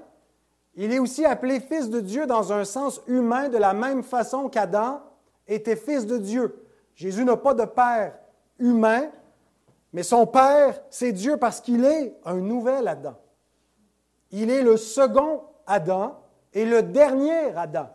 [0.75, 4.49] il est aussi appelé fils de Dieu dans un sens humain de la même façon
[4.49, 5.01] qu'Adam
[5.47, 6.63] était fils de Dieu.
[6.95, 8.15] Jésus n'a pas de père
[8.59, 9.09] humain,
[9.91, 13.15] mais son père, c'est Dieu parce qu'il est un nouvel Adam.
[14.35, 16.19] Il est le second Adam
[16.53, 17.87] et le dernier Adam.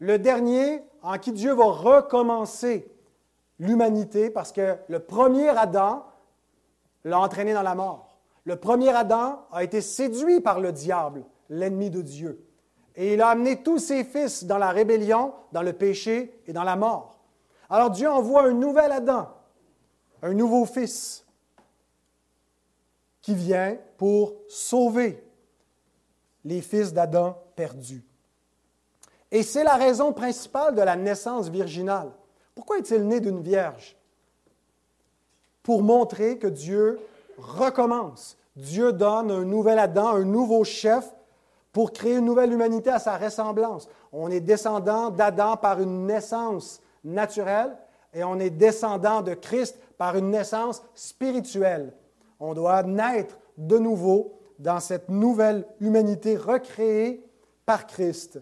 [0.00, 2.90] Le dernier en qui Dieu va recommencer
[3.60, 6.04] l'humanité parce que le premier Adam
[7.04, 8.18] l'a entraîné dans la mort.
[8.42, 12.44] Le premier Adam a été séduit par le diable, l'ennemi de Dieu.
[12.96, 16.64] Et il a amené tous ses fils dans la rébellion, dans le péché et dans
[16.64, 17.20] la mort.
[17.70, 19.28] Alors Dieu envoie un nouvel Adam,
[20.20, 21.24] un nouveau fils,
[23.22, 25.27] qui vient pour sauver
[26.44, 28.04] les fils d'Adam perdus.
[29.30, 32.10] Et c'est la raison principale de la naissance virginale.
[32.54, 33.96] Pourquoi est-il né d'une vierge?
[35.62, 36.98] Pour montrer que Dieu
[37.36, 38.36] recommence.
[38.56, 41.12] Dieu donne un nouvel Adam, un nouveau chef
[41.72, 43.88] pour créer une nouvelle humanité à sa ressemblance.
[44.12, 47.76] On est descendant d'Adam par une naissance naturelle
[48.14, 51.92] et on est descendant de Christ par une naissance spirituelle.
[52.40, 57.24] On doit naître de nouveau dans cette nouvelle humanité recréée
[57.64, 58.40] par Christ.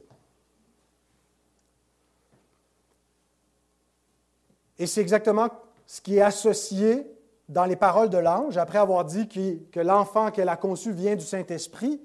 [4.79, 5.49] Et c'est exactement
[5.87, 7.11] ce qui est associé
[7.49, 11.25] dans les paroles de l'ange, après avoir dit que l'enfant qu'elle a conçu vient du
[11.25, 12.01] Saint-Esprit,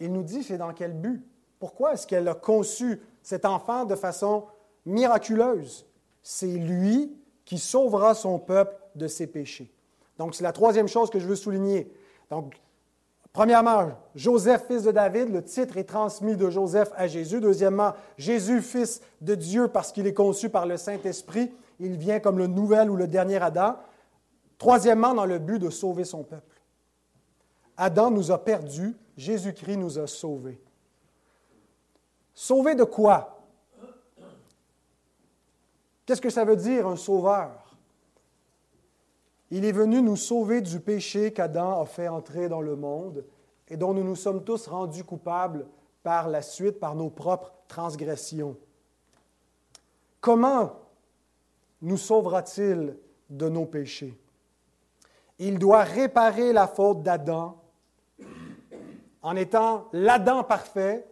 [0.00, 1.24] il nous dit c'est dans quel but?
[1.60, 4.46] Pourquoi est-ce qu'elle a conçu cet enfant de façon
[4.84, 5.86] miraculeuse?
[6.24, 9.72] C'est lui qui sauvera son peuple de ses péchés.
[10.18, 11.92] Donc, c'est la troisième chose que je veux souligner.
[12.30, 12.60] Donc,
[13.32, 17.40] Premièrement, Joseph, fils de David, le titre est transmis de Joseph à Jésus.
[17.40, 22.38] Deuxièmement, Jésus, fils de Dieu, parce qu'il est conçu par le Saint-Esprit, il vient comme
[22.38, 23.76] le nouvel ou le dernier Adam.
[24.58, 26.60] Troisièmement, dans le but de sauver son peuple.
[27.78, 30.60] Adam nous a perdus, Jésus-Christ nous a sauvés.
[32.34, 33.42] Sauver de quoi?
[36.04, 37.61] Qu'est-ce que ça veut dire un sauveur?
[39.54, 43.22] Il est venu nous sauver du péché qu'Adam a fait entrer dans le monde
[43.68, 45.66] et dont nous nous sommes tous rendus coupables
[46.02, 48.56] par la suite, par nos propres transgressions.
[50.22, 50.80] Comment
[51.82, 52.96] nous sauvera-t-il
[53.28, 54.18] de nos péchés?
[55.38, 57.60] Il doit réparer la faute d'Adam
[59.20, 61.06] en étant l'Adam parfait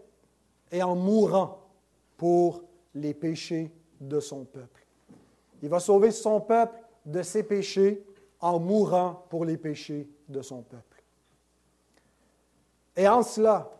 [0.72, 1.58] et en mourant
[2.16, 2.62] pour
[2.94, 4.86] les péchés de son peuple.
[5.62, 8.02] Il va sauver son peuple de ses péchés
[8.40, 11.02] en mourant pour les péchés de son peuple.
[12.96, 13.70] Et en cela,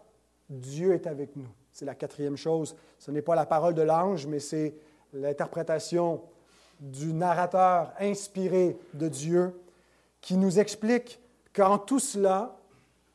[0.49, 1.49] Dieu est avec nous.
[1.73, 2.77] C'est la quatrième chose.
[2.99, 4.75] Ce n'est pas la parole de l'ange, mais c'est
[5.13, 6.23] l'interprétation
[6.81, 9.61] du narrateur inspiré de Dieu
[10.21, 11.21] qui nous explique
[11.53, 12.57] qu'en tout cela,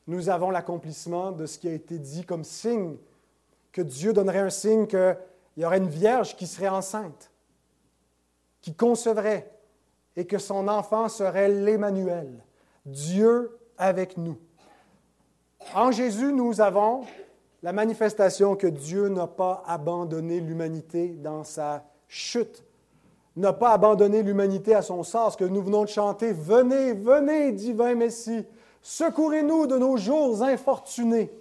[0.06, 2.96] nous avons l'accomplissement de ce qui a été dit comme signe,
[3.72, 5.16] que Dieu donnerait un signe qu'il
[5.56, 7.30] y aurait une vierge qui serait enceinte,
[8.60, 9.52] qui concevrait,
[10.16, 12.44] et que son enfant serait l'Emmanuel.
[12.84, 14.36] Dieu avec nous.
[15.74, 17.02] En Jésus, nous avons
[17.62, 22.64] la manifestation que Dieu n'a pas abandonné l'humanité dans sa chute,
[23.34, 26.32] n'a pas abandonné l'humanité à son sort, ce que nous venons de chanter.
[26.32, 28.46] Venez, venez, divin Messie,
[28.82, 31.32] secourez-nous de nos jours infortunés.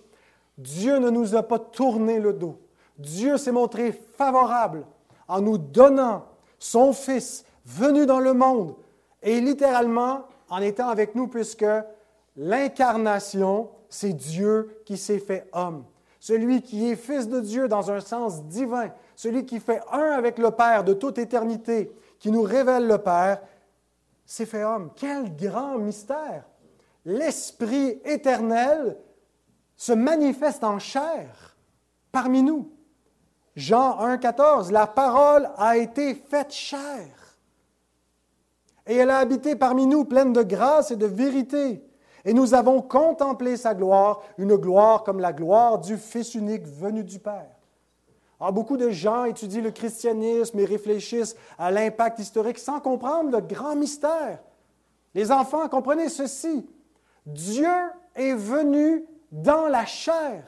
[0.57, 2.57] Dieu ne nous a pas tourné le dos.
[2.97, 4.85] Dieu s'est montré favorable
[5.27, 6.25] en nous donnant
[6.59, 8.75] son Fils venu dans le monde
[9.21, 11.65] et littéralement en étant avec nous puisque
[12.35, 15.85] l'incarnation, c'est Dieu qui s'est fait homme.
[16.19, 20.37] Celui qui est fils de Dieu dans un sens divin, celui qui fait un avec
[20.37, 23.41] le Père de toute éternité, qui nous révèle le Père,
[24.25, 24.89] s'est fait homme.
[24.95, 26.45] Quel grand mystère!
[27.05, 28.97] L'Esprit éternel
[29.75, 31.55] se manifeste en chair
[32.11, 32.71] parmi nous.
[33.55, 37.24] Jean 1,14, la parole a été faite chair.
[38.87, 41.83] Et elle a habité parmi nous pleine de grâce et de vérité.
[42.23, 47.03] Et nous avons contemplé sa gloire, une gloire comme la gloire du Fils unique venu
[47.03, 47.51] du Père.
[48.39, 53.41] Alors, beaucoup de gens étudient le christianisme et réfléchissent à l'impact historique sans comprendre le
[53.41, 54.39] grand mystère.
[55.13, 56.67] Les enfants, comprenez ceci.
[57.25, 57.73] Dieu
[58.15, 60.43] est venu dans la chair.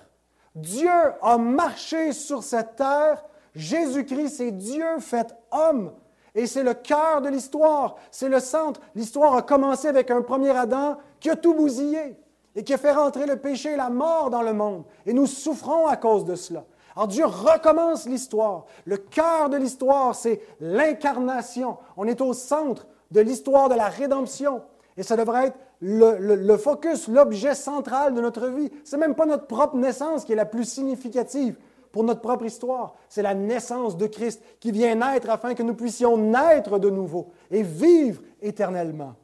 [0.54, 3.24] Dieu a marché sur cette terre.
[3.56, 5.94] Jésus-Christ est Dieu fait homme.
[6.38, 8.80] Et c'est le cœur de l'histoire, c'est le centre.
[8.94, 12.16] L'histoire a commencé avec un premier Adam qui a tout bousillé
[12.56, 14.84] et qui a fait rentrer le péché et la mort dans le monde.
[15.08, 16.64] Et nous souffrons à cause de cela.
[16.96, 18.66] Alors Dieu recommence l'histoire.
[18.86, 21.78] Le cœur de l'histoire, c'est l'incarnation.
[21.98, 24.62] On est au centre de l'histoire de la rédemption.
[24.96, 28.72] Et ça devrait être le, focus, l'objet central de notre vie.
[28.84, 31.56] Ce n'est même pas notre propre naissance qui est la plus significative
[31.98, 32.94] pour notre propre histoire.
[33.10, 37.32] C'est la naissance de Christ qui vient naître afin que nous puissions naître de nouveau
[37.50, 39.16] et vivre éternellement.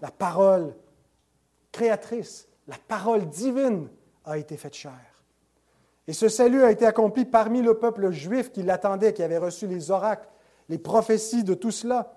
[0.00, 0.74] La parole
[1.70, 3.90] créatrice, la parole divine
[4.24, 5.22] a été faite chair.
[6.08, 9.66] Et ce salut a été accompli parmi le peuple juif qui l'attendait, qui avait reçu
[9.66, 10.30] les oracles,
[10.70, 12.14] les prophéties de tout cela.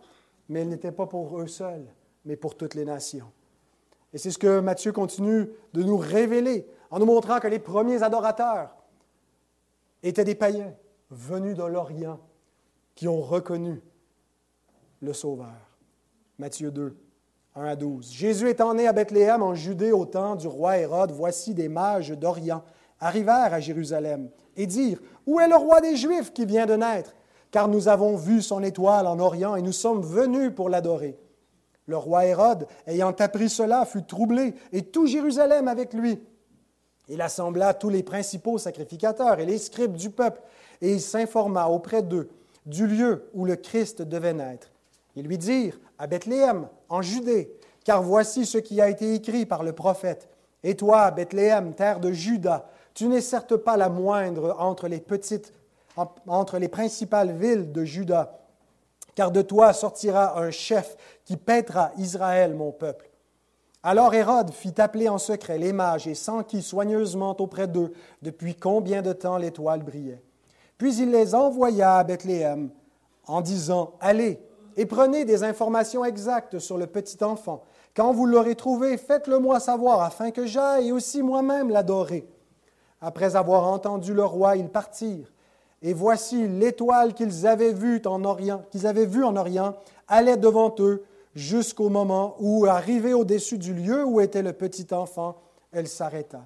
[0.47, 1.85] Mais il n'était pas pour eux seuls
[2.23, 3.29] mais pour toutes les nations.
[4.13, 8.03] Et c'est ce que Matthieu continue de nous révéler en nous montrant que les premiers
[8.03, 8.69] adorateurs
[10.03, 10.73] étaient des païens
[11.09, 12.19] venus de l'Orient
[12.95, 13.81] qui ont reconnu
[15.01, 15.77] le Sauveur.
[16.39, 16.95] Matthieu 2,
[17.55, 18.11] 1 à 12.
[18.11, 22.11] Jésus étant né à Bethléem en Judée au temps du roi Hérode, voici des mages
[22.11, 22.63] d'Orient
[22.99, 27.15] arrivèrent à Jérusalem et dirent, Où est le roi des Juifs qui vient de naître?
[27.51, 31.17] Car nous avons vu son étoile en Orient et nous sommes venus pour l'adorer.
[31.85, 36.19] Le roi Hérode, ayant appris cela, fut troublé, et tout Jérusalem avec lui.
[37.09, 40.41] Il assembla tous les principaux sacrificateurs et les scribes du peuple,
[40.81, 42.29] et il s'informa auprès d'eux
[42.65, 44.69] du lieu où le Christ devait naître.
[45.15, 47.51] Ils lui dirent, à Bethléem, en Judée,
[47.83, 50.27] car voici ce qui a été écrit par le prophète.
[50.63, 55.53] Et toi, Bethléem, terre de Juda, tu n'es certes pas la moindre entre les petites,
[56.69, 58.37] principales villes de Juda
[59.17, 63.09] car de toi sortira un chef qui paîtra Israël, mon peuple.
[63.89, 69.01] Alors Hérode fit appeler en secret les mages et s'enquit soigneusement auprès d'eux depuis combien
[69.01, 70.21] de temps l'étoile brillait.
[70.77, 72.69] Puis il les envoya à Bethléem
[73.27, 74.41] en disant, Allez
[74.75, 77.63] et prenez des informations exactes sur le petit enfant.
[77.95, 82.27] Quand vous l'aurez trouvé, faites-le moi savoir afin que j'aille aussi moi-même l'adorer.
[82.99, 85.31] Après avoir entendu le roi, ils partirent.
[85.81, 89.75] Et voici l'étoile qu'ils avaient vue en Orient, qu'ils avaient vue en Orient,
[90.09, 91.05] allait devant eux
[91.37, 95.35] jusqu'au moment où, arrivée au-dessus du lieu où était le petit enfant,
[95.71, 96.45] elle s'arrêta.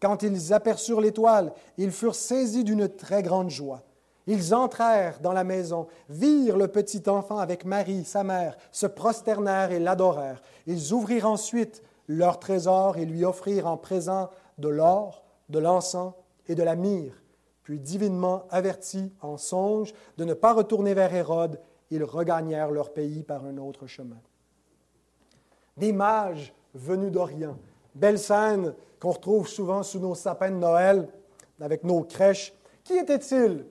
[0.00, 3.82] Quand ils aperçurent l'étoile, ils furent saisis d'une très grande joie.
[4.26, 9.72] Ils entrèrent dans la maison, virent le petit enfant avec Marie, sa mère, se prosternèrent
[9.72, 10.42] et l'adorèrent.
[10.66, 14.28] Ils ouvrirent ensuite leur trésor et lui offrirent en présent
[14.58, 16.12] de l'or, de l'encens
[16.46, 17.20] et de la myrrhe
[17.70, 21.60] puis divinement avertis en songe de ne pas retourner vers Hérode,
[21.90, 24.20] ils regagnèrent leur pays par un autre chemin.
[25.76, 27.56] Des mages venus d'Orient.
[27.94, 31.08] Belle scène qu'on retrouve souvent sous nos sapins de Noël,
[31.60, 32.52] avec nos crèches.
[32.84, 33.64] Qui étaient-ils?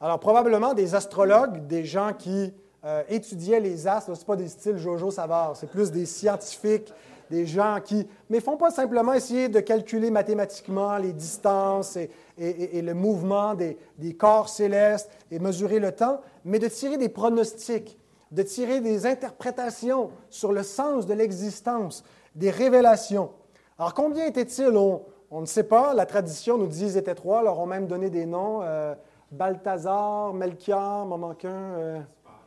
[0.00, 2.52] Alors, probablement des astrologues, des gens qui
[2.84, 4.14] euh, étudiaient les astres.
[4.16, 6.92] Ce pas des styles Jojo Savard, c'est plus des scientifiques,
[7.32, 12.92] des gens qui ne font pas simplement essayer de calculer mathématiquement les distances et, le
[12.92, 13.78] mouvement des,
[14.18, 17.98] corps célestes et mesurer le temps, mais de tirer des pronostics,
[18.32, 22.04] de tirer des interprétations sur le sens de l'existence,
[22.34, 23.30] des révélations.
[23.78, 27.58] Alors combien étaient-ils on, ne sait pas, la tradition nous dit qu'ils étaient trois, leur
[27.58, 28.94] ont même donné des noms, euh,
[29.30, 31.98] Balthazar, Melchior, m'en euh,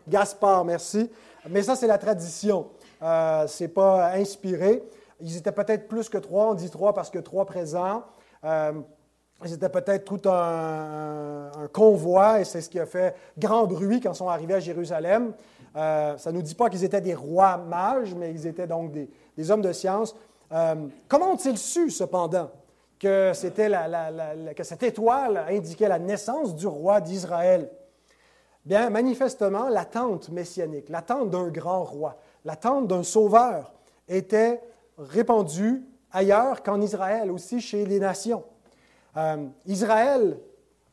[0.08, 1.10] Gaspard, merci.
[1.50, 2.68] mais ça, c'est la tradition.
[3.06, 4.84] Euh, ce n'est pas inspiré.
[5.22, 6.50] Ils étaient peut-être plus que trois.
[6.50, 8.04] On dit trois parce que trois présents.
[8.44, 8.74] Euh,
[9.44, 14.14] ils étaient peut-être tout un, convoi, et c'est ce qui a fait grand bruit quand
[14.14, 15.34] ils sont arrivés à Jérusalem.
[15.76, 18.92] Euh, ça ne nous dit pas qu'ils étaient des rois mages, mais ils étaient donc
[18.92, 20.16] des, hommes de science.
[20.54, 20.76] Euh,
[21.10, 22.50] comment ont-ils su, cependant,
[22.98, 23.70] que, c'était
[24.56, 27.70] que cette étoile indiquait la naissance du roi d'Israël?
[28.64, 32.16] Bien, manifestement, l'attente messianique, l'attente d'un grand roi,
[32.46, 33.74] l'attente d'un sauveur
[34.08, 34.62] était
[34.98, 38.44] répandue ailleurs qu'en Israël, aussi chez les nations.
[39.18, 40.38] Euh, Israël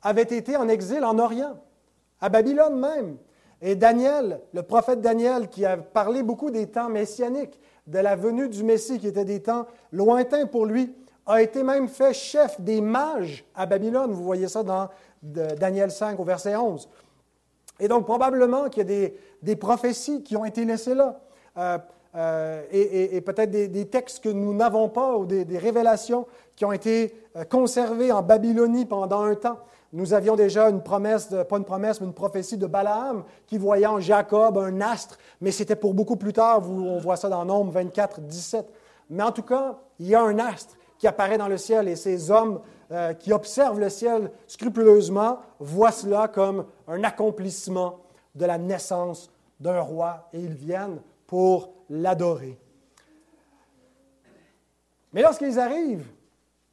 [0.02, 1.56] avait été en exil en Orient,
[2.20, 3.16] à Babylone même.
[3.60, 8.48] Et Daniel, le prophète Daniel, qui a parlé beaucoup des temps messianiques, de la venue
[8.48, 10.92] du Messie, qui étaient des temps lointains pour lui,
[11.26, 14.12] a été même fait chef des mages à Babylone.
[14.12, 14.88] Vous voyez ça dans
[15.22, 16.88] Daniel 5 au verset 11.
[17.78, 19.10] Et donc probablement qu'il y a
[19.42, 21.20] des, prophéties qui ont été laissées là.
[21.56, 21.78] Euh,
[22.14, 27.14] euh, et, peut-être des, textes que nous n'avons pas ou des, révélations qui ont été
[27.36, 29.58] euh, conservées en Babylonie pendant un temps.
[29.94, 33.86] Nous avions déjà une promesse, pas une promesse, mais une prophétie de Balaam qui voyait
[33.86, 36.62] en Jacob un astre, mais c'était pour beaucoup plus tard.
[36.68, 38.66] on voit ça dans Nombre 24, 17.
[39.10, 41.96] Mais en tout cas, il y a un astre qui apparaît dans le ciel et
[41.96, 42.60] ces hommes
[43.18, 48.00] qui observent le ciel scrupuleusement voient cela comme un accomplissement
[48.34, 49.30] de la naissance
[49.60, 51.00] d'un roi et ils viennent
[51.32, 52.58] pour l'adorer.
[55.14, 56.04] Mais lorsqu'ils arrivent,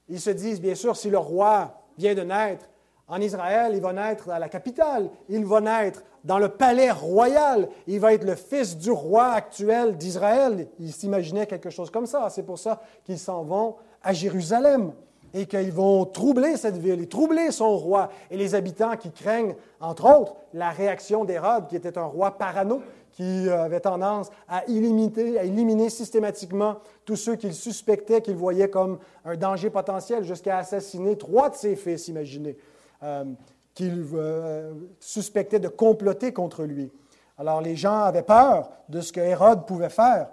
[0.09, 2.65] ils se disent, bien sûr, si le roi vient de naître,
[3.07, 7.69] en Israël, il va naître dans la capitale, il va naître dans le palais royal,
[7.87, 10.67] il va être le fils du roi actuel d'Israël.
[10.77, 12.29] Ils s'imaginaient quelque chose comme ça.
[12.29, 14.91] C'est pour ça qu'ils s'en vont à Jérusalem
[15.33, 19.55] et qu'ils vont troubler cette ville et troubler son roi et les habitants qui craignent,
[19.79, 22.81] entre autres, la réaction d'Hérode, qui était un roi parano,
[23.11, 28.99] qui avait tendance à éliminer, à éliminer systématiquement tous ceux qu'il suspectait, qu'il voyait comme
[29.25, 32.57] un danger potentiel, jusqu'à assassiner trois de ses fils, imaginez.
[33.03, 33.25] Euh,
[33.73, 36.91] qu'il euh, suspectait de comploter contre lui.
[37.37, 40.27] Alors les gens avaient peur de ce que Hérode pouvait faire.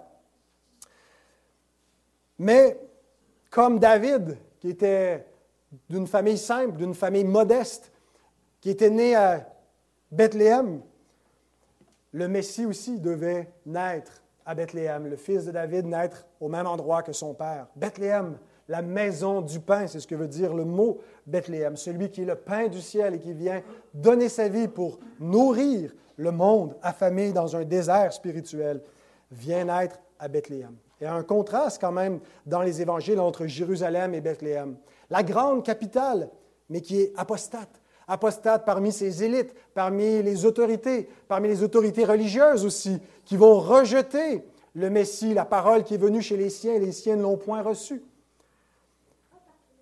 [2.39, 2.77] Mais
[3.49, 5.25] comme David, qui était
[5.89, 7.91] d'une famille simple, d'une famille modeste,
[8.59, 9.47] qui était né à
[10.11, 10.81] Bethléem,
[12.17, 17.03] le Messie aussi devait naître à Bethléem, le fils de David naître au même endroit
[17.03, 17.67] que son père.
[17.75, 20.97] Bethléem, la maison du pain, c'est ce que veut dire le mot
[21.27, 23.61] Bethléem, celui qui est le pain du ciel et qui vient
[23.93, 28.81] donner sa vie pour nourrir le monde affamé dans un désert spirituel,
[29.29, 30.75] vient naître à Bethléem.
[30.99, 34.75] Il y a un contraste quand même dans les évangiles entre Jérusalem et Bethléem.
[35.11, 36.31] La grande capitale,
[36.67, 37.79] mais qui est apostate.
[38.07, 44.45] Apostate parmi ses élites, parmi les autorités, parmi les autorités religieuses aussi, qui vont rejeter
[44.75, 47.35] le Messie, la parole qui est venue chez les siens, et les siens ne l'ont
[47.35, 48.01] point reçue.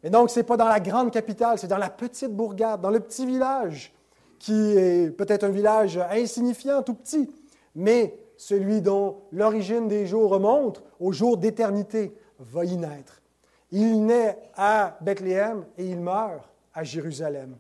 [0.02, 2.90] Et donc, ce n'est pas dans la grande capitale, c'est dans la petite bourgade, dans
[2.90, 3.94] le petit village,
[4.40, 7.30] qui est peut-être un village insignifiant, tout petit,
[7.76, 13.22] mais celui dont l'origine des jours remonte au jour d'éternité va y naître.
[13.72, 17.56] Il naît à Bethléem et il meurt à Jérusalem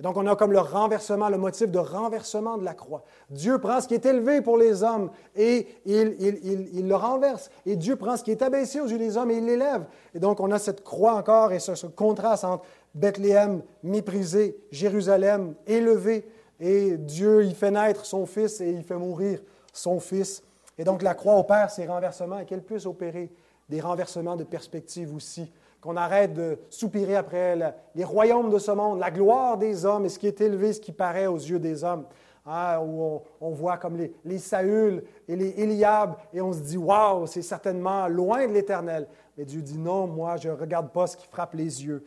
[0.00, 3.04] donc, on a comme le renversement, le motif de renversement de la croix.
[3.28, 7.50] Dieu prend ce qui est élevé pour les hommes et il, le renverse.
[7.66, 9.84] Et Dieu prend ce qui est abaissé aux yeux des hommes et il l'élève.
[10.14, 16.26] Et donc, on a cette croix encore et ce, contraste entre Bethléem méprisé, Jérusalem élevé.
[16.58, 19.40] Et Dieu, il fait naître son fils et il fait mourir
[19.72, 20.42] son fils.
[20.78, 23.30] Et donc, la croix opère ces renversements et qu'elle puisse opérer
[23.68, 27.56] des renversements de perspective aussi qu'on arrête de soupirer après
[27.94, 30.80] les royaumes de ce monde, la gloire des hommes et ce qui est élevé, ce
[30.80, 32.04] qui paraît aux yeux des hommes.
[32.46, 36.78] Hein, où on, voit comme les, les, Saül et les Eliab, et on se dit,
[36.78, 39.06] waouh, c'est certainement loin de l'éternel.
[39.36, 42.02] Mais Dieu dit, non, moi, je ne regarde pas ce qui frappe les yeux,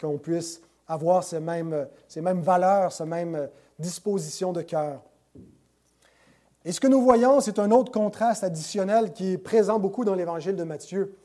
[0.00, 3.48] qu'on puisse avoir ces mêmes, ces mêmes valeurs, ces mêmes
[3.78, 5.00] dispositions de cœur.
[6.64, 10.14] Et ce que nous voyons, c'est un autre contraste additionnel qui est présent beaucoup dans
[10.14, 11.16] l'évangile de Matthieu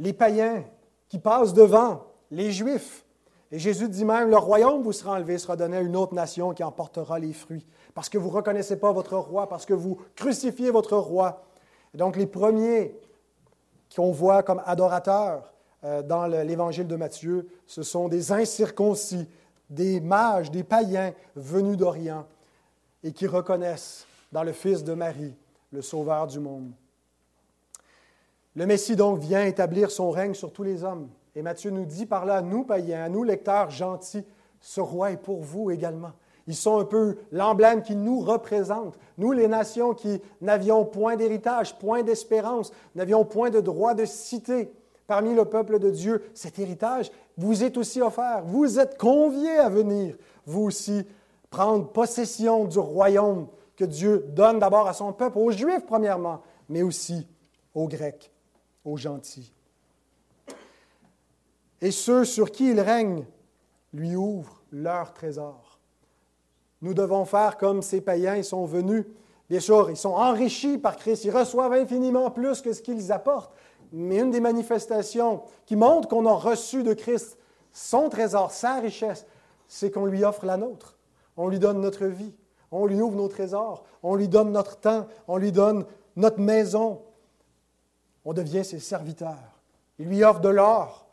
[0.00, 0.64] les païens
[1.08, 3.04] qui passent devant les Juifs.
[3.52, 6.54] Et Jésus dit même, le royaume vous sera enlevé, sera donné à une autre nation
[6.54, 9.74] qui en portera les fruits, parce que vous ne reconnaissez pas votre roi, parce que
[9.74, 11.44] vous crucifiez votre roi.
[11.92, 12.98] Et donc les premiers
[13.94, 15.52] qu'on voit comme adorateurs
[15.84, 19.28] euh, dans l'évangile de Matthieu, ce sont des incirconcis,
[19.68, 22.24] des mages, des païens venus d'Orient,
[23.02, 25.34] et qui reconnaissent dans le Fils de Marie
[25.72, 26.72] le Sauveur du monde.
[28.56, 31.08] Le Messie donc vient établir son règne sur tous les hommes.
[31.36, 34.24] Et Matthieu nous dit par là, nous païens, à nous lecteurs gentils,
[34.60, 36.12] ce roi est pour vous également.
[36.46, 38.98] Ils sont un peu l'emblème qui nous représente.
[39.18, 44.72] Nous, les nations qui n'avions point d'héritage, point d'espérance, n'avions point de droit de cité
[45.06, 48.42] parmi le peuple de Dieu, cet héritage vous est aussi offert.
[48.44, 51.04] Vous êtes conviés à venir, vous aussi,
[51.50, 56.82] prendre possession du royaume que Dieu donne d'abord à son peuple, aux Juifs premièrement, mais
[56.82, 57.26] aussi
[57.74, 58.30] aux Grecs,
[58.84, 59.52] aux gentils.
[61.80, 63.24] Et ceux sur qui il règne
[63.92, 65.78] lui ouvrent leur trésor.
[66.82, 69.04] Nous devons faire comme ces païens, ils sont venus.
[69.48, 73.52] Bien sûr, ils sont enrichis par Christ, ils reçoivent infiniment plus que ce qu'ils apportent.
[73.92, 77.36] Mais une des manifestations qui montre qu'on a reçu de Christ
[77.72, 79.26] son trésor, sa richesse,
[79.68, 80.96] c'est qu'on lui offre la nôtre.
[81.36, 82.34] On lui donne notre vie,
[82.70, 87.02] on lui ouvre nos trésors, on lui donne notre temps, on lui donne notre maison.
[88.24, 89.60] On devient ses serviteurs.
[89.98, 91.06] Il lui offre de l'or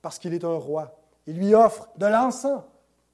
[0.00, 0.98] parce qu'il est un roi.
[1.26, 2.62] Il lui offre de l'encens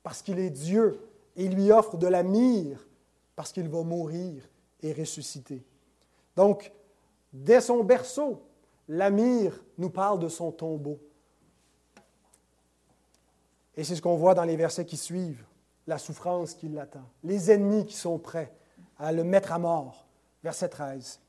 [0.02, 1.00] parce qu'il est Dieu
[1.36, 2.80] et il lui offre de la myrrhe
[3.36, 4.42] parce qu'il va mourir
[4.82, 5.64] et ressusciter.
[6.34, 6.72] Donc,
[7.32, 8.42] dès son berceau,
[8.88, 10.98] la myrrhe nous parle de son tombeau.
[13.76, 15.44] Et c'est ce qu'on voit dans les versets qui suivent,
[15.86, 18.52] la souffrance qui l'attend, les ennemis qui sont prêts
[18.98, 20.06] à le mettre à mort.
[20.42, 21.20] Verset 13,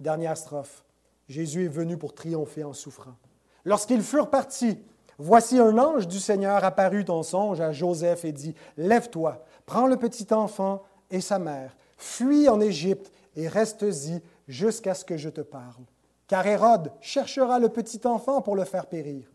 [0.00, 0.84] dernière strophe.
[1.32, 3.16] Jésus est venu pour triompher en souffrant.
[3.64, 4.78] Lorsqu'ils furent partis,
[5.18, 9.96] voici un ange du Seigneur apparut en songe à Joseph et dit, Lève-toi, Prends le
[9.96, 15.40] petit enfant et sa mère, fuis en Égypte et reste-y jusqu'à ce que je te
[15.40, 15.84] parle.
[16.26, 19.30] Car Hérode cherchera le petit enfant pour le faire périr.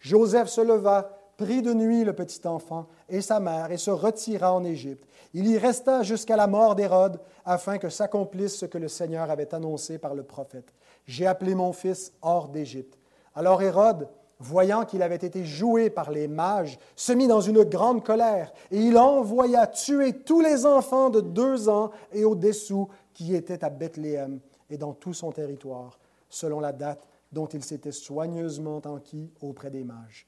[0.00, 4.52] Joseph se leva, prit de nuit le petit enfant et sa mère et se retira
[4.52, 5.06] en Égypte.
[5.34, 9.54] Il y resta jusqu'à la mort d'Hérode afin que s'accomplisse ce que le Seigneur avait
[9.54, 10.72] annoncé par le prophète.
[11.06, 12.98] J'ai appelé mon fils hors d'Égypte.
[13.34, 18.04] Alors Hérode, voyant qu'il avait été joué par les mages, se mit dans une grande
[18.04, 23.64] colère, et il envoya tuer tous les enfants de deux ans et au-dessous qui étaient
[23.64, 25.98] à Bethléem et dans tout son territoire,
[26.28, 30.26] selon la date dont il s'était soigneusement enquis auprès des mages.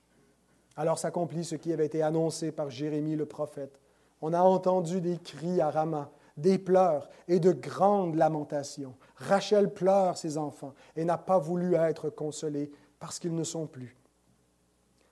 [0.76, 3.81] Alors s'accomplit ce qui avait été annoncé par Jérémie le prophète.
[4.20, 8.95] On a entendu des cris à Rama, des pleurs et de grandes lamentations.
[9.16, 13.97] Rachel pleure ses enfants et n'a pas voulu être consolée parce qu'ils ne sont plus.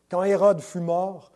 [0.09, 1.33] Quand Hérode fut mort,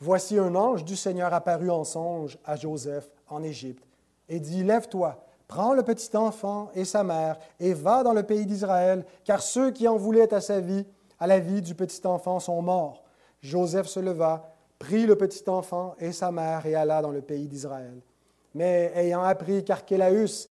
[0.00, 3.84] voici un ange du Seigneur apparut en songe à Joseph en Égypte
[4.28, 8.46] et dit, Lève-toi, prends le petit enfant et sa mère et va dans le pays
[8.46, 10.86] d'Israël, car ceux qui en voulaient à sa vie,
[11.18, 13.02] à la vie du petit enfant, sont morts.
[13.42, 17.48] Joseph se leva, prit le petit enfant et sa mère et alla dans le pays
[17.48, 18.00] d'Israël.
[18.56, 20.48] Mais ayant appris qu'Archélaüs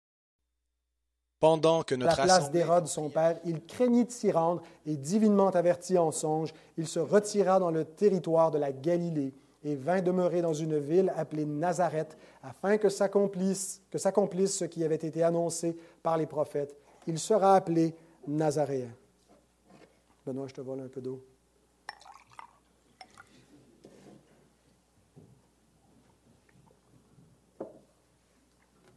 [1.39, 5.49] pendant que notre la place d'Hérode, son père, il craignit de s'y rendre et divinement
[5.49, 10.41] averti en songe, il se retira dans le territoire de la Galilée et vint demeurer
[10.41, 15.77] dans une ville appelée Nazareth, afin que s'accomplisse, que s'accomplisse ce qui avait été annoncé
[16.01, 16.75] par les prophètes.
[17.05, 17.93] Il sera appelé
[18.27, 18.89] Nazaréen.
[20.25, 21.23] Benoît, je te vole un peu d'eau.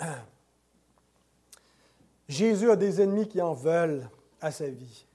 [2.29, 4.09] Jésus a des ennemis qui en veulent
[4.41, 5.07] à sa vie.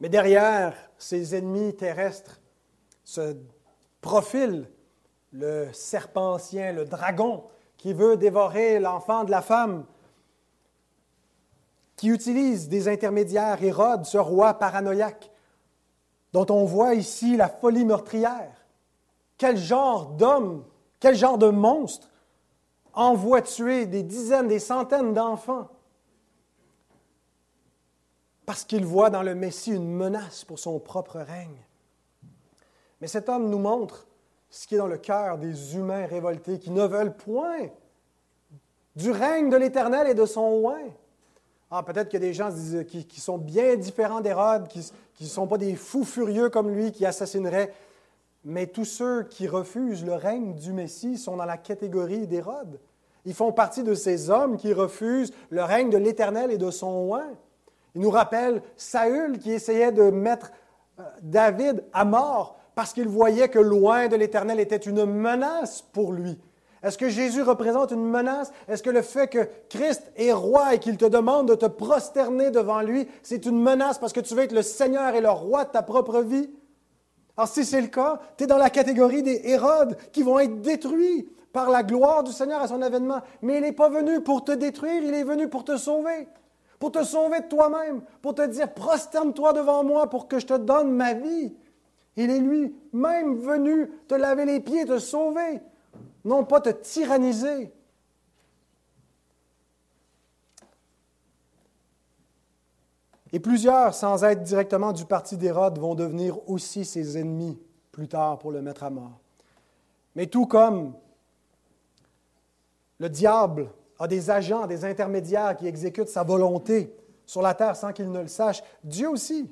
[0.00, 2.40] Mais derrière ces ennemis terrestres
[3.04, 3.36] se
[4.00, 4.68] profile
[5.32, 7.44] le serpent ancien, le dragon,
[7.76, 9.84] qui veut dévorer l'enfant de la femme,
[11.96, 15.30] qui utilise des intermédiaires, Hérode, ce roi paranoïaque,
[16.32, 18.64] dont on voit ici la folie meurtrière.
[19.36, 20.64] Quel genre d'homme,
[20.98, 22.09] quel genre de monstre
[22.92, 25.68] envoie tuer des dizaines, des centaines d'enfants
[28.50, 31.64] parce qu'il voit dans le Messie une menace pour son propre règne.
[33.00, 34.08] Mais cet homme nous montre
[34.50, 37.68] ce qui est dans le cœur des humains révoltés qui ne veulent point
[38.96, 40.80] du règne de l'Éternel et de son oin.
[41.70, 42.50] Ah, peut-être qu'il y a des gens
[42.88, 47.06] qui, sont bien différents d'Hérode, qui ne sont pas des fous furieux comme lui qui
[47.06, 47.72] assassineraient,
[48.44, 52.80] mais tous ceux qui refusent le règne du Messie sont dans la catégorie d'Hérode.
[53.26, 57.08] Ils font partie de ces hommes qui refusent le règne de l'Éternel et de son
[57.08, 57.26] oin.
[57.94, 60.52] Il nous rappelle Saül qui essayait de mettre
[60.98, 66.12] euh, David à mort parce qu'il voyait que loin de l'Éternel était une menace pour
[66.12, 66.38] lui.
[66.82, 68.52] Est-ce que Jésus représente une menace?
[68.66, 72.50] Est-ce que le fait que Christ est roi et qu'il te demande de te prosterner
[72.50, 75.66] devant lui, c'est une menace parce que tu veux être le Seigneur et le roi
[75.66, 76.48] de ta propre vie?
[77.40, 80.60] Alors si c'est le cas, tu es dans la catégorie des Hérodes qui vont être
[80.60, 83.22] détruits par la gloire du Seigneur à son avènement.
[83.40, 86.28] Mais il n'est pas venu pour te détruire, il est venu pour te sauver
[86.78, 90.56] pour te sauver de toi-même, pour te dire, prosterne-toi devant moi pour que je te
[90.56, 91.54] donne ma vie.
[92.16, 95.60] Il est lui-même venu te laver les pieds, te sauver.
[96.24, 97.72] non pas te tyranniser.
[103.32, 107.58] Et plusieurs, sans être directement du parti d'Hérode, vont devenir aussi ses ennemis
[107.92, 109.20] plus tard pour le mettre à mort.
[110.16, 110.94] Mais tout comme
[112.98, 117.92] le diable a des agents, des intermédiaires qui exécutent sa volonté sur la terre sans
[117.92, 119.50] qu'il ne le sache, Dieu aussi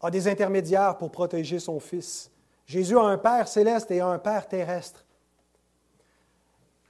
[0.00, 2.30] a des intermédiaires pour protéger son Fils.
[2.66, 5.04] Jésus a un Père céleste et un Père terrestre.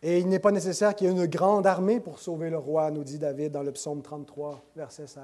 [0.07, 2.91] Et il n'est pas nécessaire qu'il y ait une grande armée pour sauver le roi,
[2.91, 5.23] nous dit David dans le psaume 33, verset 16.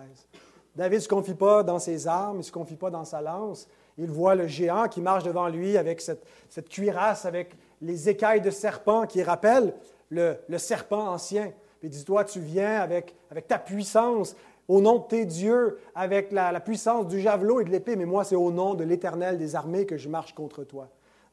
[0.74, 3.20] David ne se confie pas dans ses armes, il ne se confie pas dans sa
[3.20, 3.68] lance.
[3.98, 6.24] Il voit le géant qui marche devant lui avec cette,
[6.70, 9.74] cuirasse, avec les écailles de serpent qui rappellent
[10.08, 11.52] le, serpent ancien.
[11.80, 14.34] Puis dis-toi, tu viens avec, avec ta puissance,
[14.66, 18.06] au nom de tes dieux, avec la, la puissance du javelot et de l'épée, mais
[18.06, 20.88] moi, c'est au nom de l'Éternel des armées que je marche contre toi.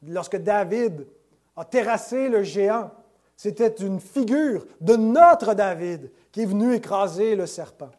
[0.06, 1.08] Lorsque David
[1.56, 2.92] a terrassé le géant,
[3.38, 7.92] c'était une figure de notre David qui est venu écraser le serpent,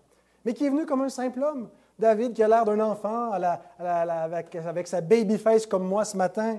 [0.44, 1.70] mais qui est venu comme un simple homme.
[1.96, 6.58] David qui a l'air d'un enfant avec, sa baby face comme moi ce matin.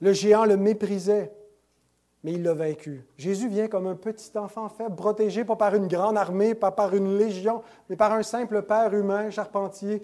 [0.00, 1.32] Le géant le méprisait,
[2.24, 3.04] mais il l'a vaincu.
[3.16, 6.94] Jésus vient comme un petit enfant faible, protégé pas par une grande armée, pas par
[6.94, 10.02] une légion, mais par un simple père humain, charpentier,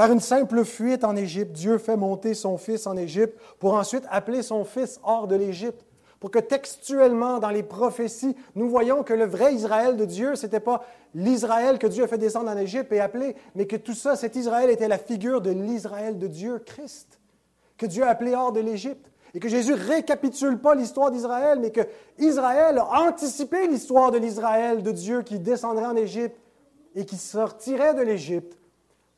[0.00, 4.04] par une simple fuite en Égypte, Dieu fait monter son fils en Égypte pour ensuite
[4.10, 5.84] appeler son fils hors de l'Égypte.
[6.20, 10.46] Pour que textuellement, dans les prophéties, nous voyons que le vrai Israël de Dieu, ce
[10.46, 13.92] n'était pas l'Israël que Dieu a fait descendre en Égypte et appelé, mais que tout
[13.92, 17.20] ça, cet Israël était la figure de l'Israël de Dieu, Christ,
[17.76, 19.12] que Dieu a appelé hors de l'Égypte.
[19.34, 21.82] Et que Jésus récapitule pas l'histoire d'Israël, mais que
[22.18, 26.40] Israël a anticipé l'histoire de l'Israël de Dieu qui descendrait en Égypte
[26.94, 28.56] et qui sortirait de l'Égypte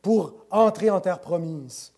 [0.02, 1.94] pour entrer en terre promise.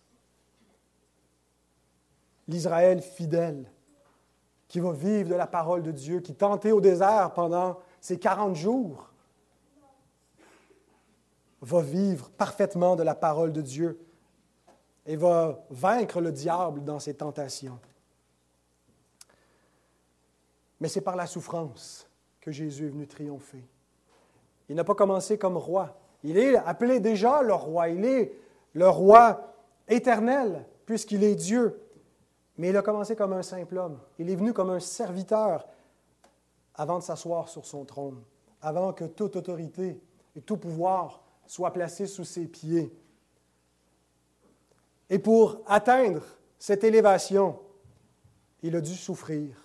[2.47, 3.69] L'Israël fidèle
[4.67, 8.55] qui va vivre de la parole de Dieu, qui tentait au désert pendant ces 40
[8.55, 9.09] jours,
[11.61, 13.99] va vivre parfaitement de la parole de Dieu
[15.05, 17.79] et va vaincre le diable dans ses tentations.
[20.79, 22.07] Mais c'est par la souffrance
[22.41, 23.65] que Jésus est venu triompher.
[24.69, 27.89] Il n'a pas commencé comme roi, il est appelé déjà le roi.
[27.89, 28.33] Il est
[28.73, 29.53] le roi
[29.87, 31.79] éternel, puisqu'il est Dieu.
[32.57, 33.99] Mais il a commencé comme un simple homme.
[34.17, 35.67] Il est venu comme un serviteur
[36.73, 38.23] avant de s'asseoir sur son trône,
[38.61, 40.01] avant que toute autorité
[40.35, 42.91] et tout pouvoir soient placés sous ses pieds.
[45.11, 46.23] Et pour atteindre
[46.57, 47.59] cette élévation,
[48.63, 49.55] il a dû souffrir.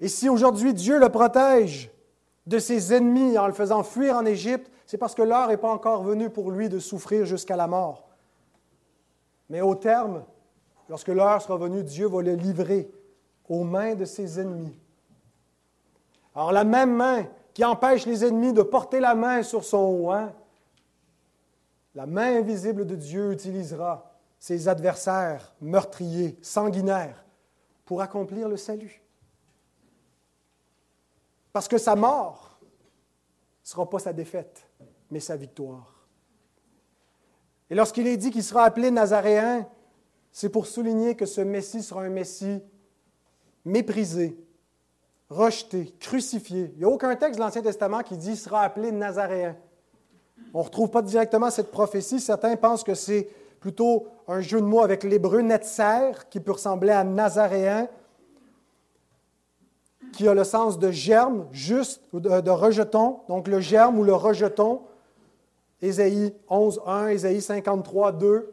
[0.00, 1.92] Et si aujourd'hui Dieu le protège
[2.46, 5.70] de ses ennemis en le faisant fuir en Égypte, c'est parce que l'heure n'est pas
[5.70, 8.08] encore venue pour lui de souffrir jusqu'à la mort.
[9.48, 10.24] Mais au terme,
[10.88, 12.90] lorsque l'heure sera venue, Dieu va le livrer
[13.48, 14.76] aux mains de ses ennemis.
[16.34, 20.32] Alors la même main qui empêche les ennemis de porter la main sur son oint,
[21.94, 27.22] la main invisible de Dieu utilisera ses adversaires meurtriers, sanguinaires,
[27.84, 29.01] pour accomplir le salut.
[31.52, 32.58] Parce que sa mort
[33.62, 34.66] ne sera pas sa défaite
[35.12, 36.08] mais sa victoire.
[37.70, 39.66] Et lorsqu'il est dit qu'il sera appelé Nazaréen,
[40.32, 42.62] c'est pour souligner que ce Messie sera un Messie
[43.64, 44.36] méprisé,
[45.28, 46.72] rejeté, crucifié.
[46.74, 49.56] Il n'y a aucun texte de l'Ancien Testament qui dit sera appelé Nazaréen.
[50.54, 52.20] On ne retrouve pas directement cette prophétie.
[52.20, 53.28] Certains pensent que c'est
[53.60, 57.88] plutôt un jeu de mots avec l'hébreu Netzer, qui peut ressembler à Nazaréen,
[60.12, 64.14] qui a le sens de germe, juste, de, de rejeton, donc le germe ou le
[64.14, 64.82] rejeton.
[65.80, 68.52] Ésaïe 11, 1, Ésaïe 53, 2,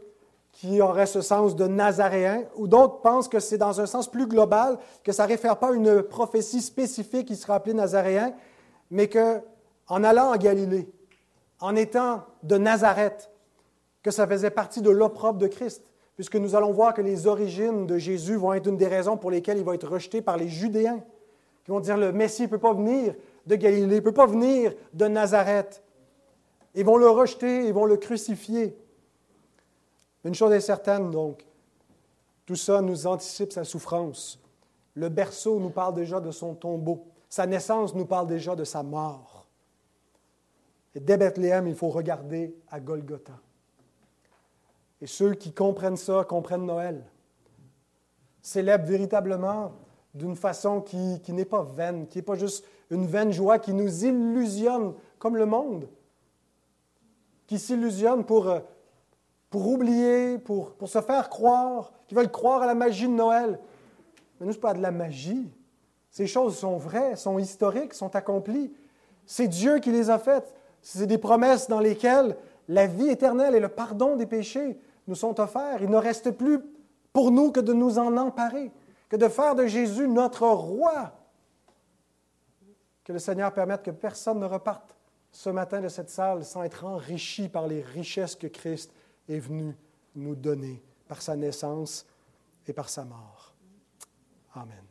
[0.51, 4.26] qui aurait ce sens de nazaréen, ou d'autres pensent que c'est dans un sens plus
[4.26, 8.34] global, que ça ne réfère pas à une prophétie spécifique qui sera appelée nazaréen,
[8.89, 9.41] mais que
[9.88, 10.89] en allant en Galilée,
[11.60, 13.32] en étant de Nazareth,
[14.01, 15.84] que ça faisait partie de l'opprobre de Christ,
[16.16, 19.32] puisque nous allons voir que les origines de Jésus vont être une des raisons pour
[19.32, 21.01] lesquelles il va être rejeté par les Judéens,
[21.70, 23.14] qui vont dire le Messie ne peut pas venir
[23.46, 25.84] de Galilée, ne peut pas venir de Nazareth.
[26.74, 28.76] Ils vont le rejeter, ils vont le crucifier.
[30.24, 31.46] Une chose est certaine, donc,
[32.48, 34.42] tout ça nous anticipe sa souffrance.
[34.96, 37.06] Le berceau nous parle déjà de son tombeau.
[37.30, 39.46] Sa naissance nous parle déjà de sa mort.
[40.96, 43.34] Et dès Bethléem, il faut regarder à Golgotha.
[45.02, 47.04] Et ceux qui comprennent ça comprennent Noël.
[48.42, 49.72] Célèbrent véritablement
[50.14, 54.05] d'une façon qui, n'est pas vaine, qui n'est pas juste une vaine joie qui nous
[54.05, 55.88] illusionne comme le monde
[57.49, 58.60] qui s'illusionne pour, euh,
[59.49, 63.60] pour oublier, pour, pour se faire croire, qui veulent croire à la magie de Noël.
[64.39, 65.49] Mais nous, ce n'est pas de la magie.
[66.12, 68.72] Ces choses sont vraies, sont historiques, sont accomplies.
[69.26, 70.53] C'est Dieu qui les a faites.
[70.84, 72.38] C'est des promesses dans lesquelles
[72.68, 75.82] la vie éternelle et le pardon des péchés nous sont offerts.
[75.82, 76.60] Il ne reste plus
[77.14, 78.72] pour nous que de nous en emparer,
[79.10, 81.14] que de faire de Jésus notre roi.
[83.03, 84.95] Que le Seigneur permette que personne ne reparte
[85.32, 88.93] ce matin de cette salle sans être enrichi par les richesses que Christ
[89.28, 89.76] est venu
[90.16, 92.05] nous donner par sa naissance
[92.68, 93.53] et par sa mort.
[94.53, 94.89] Amen.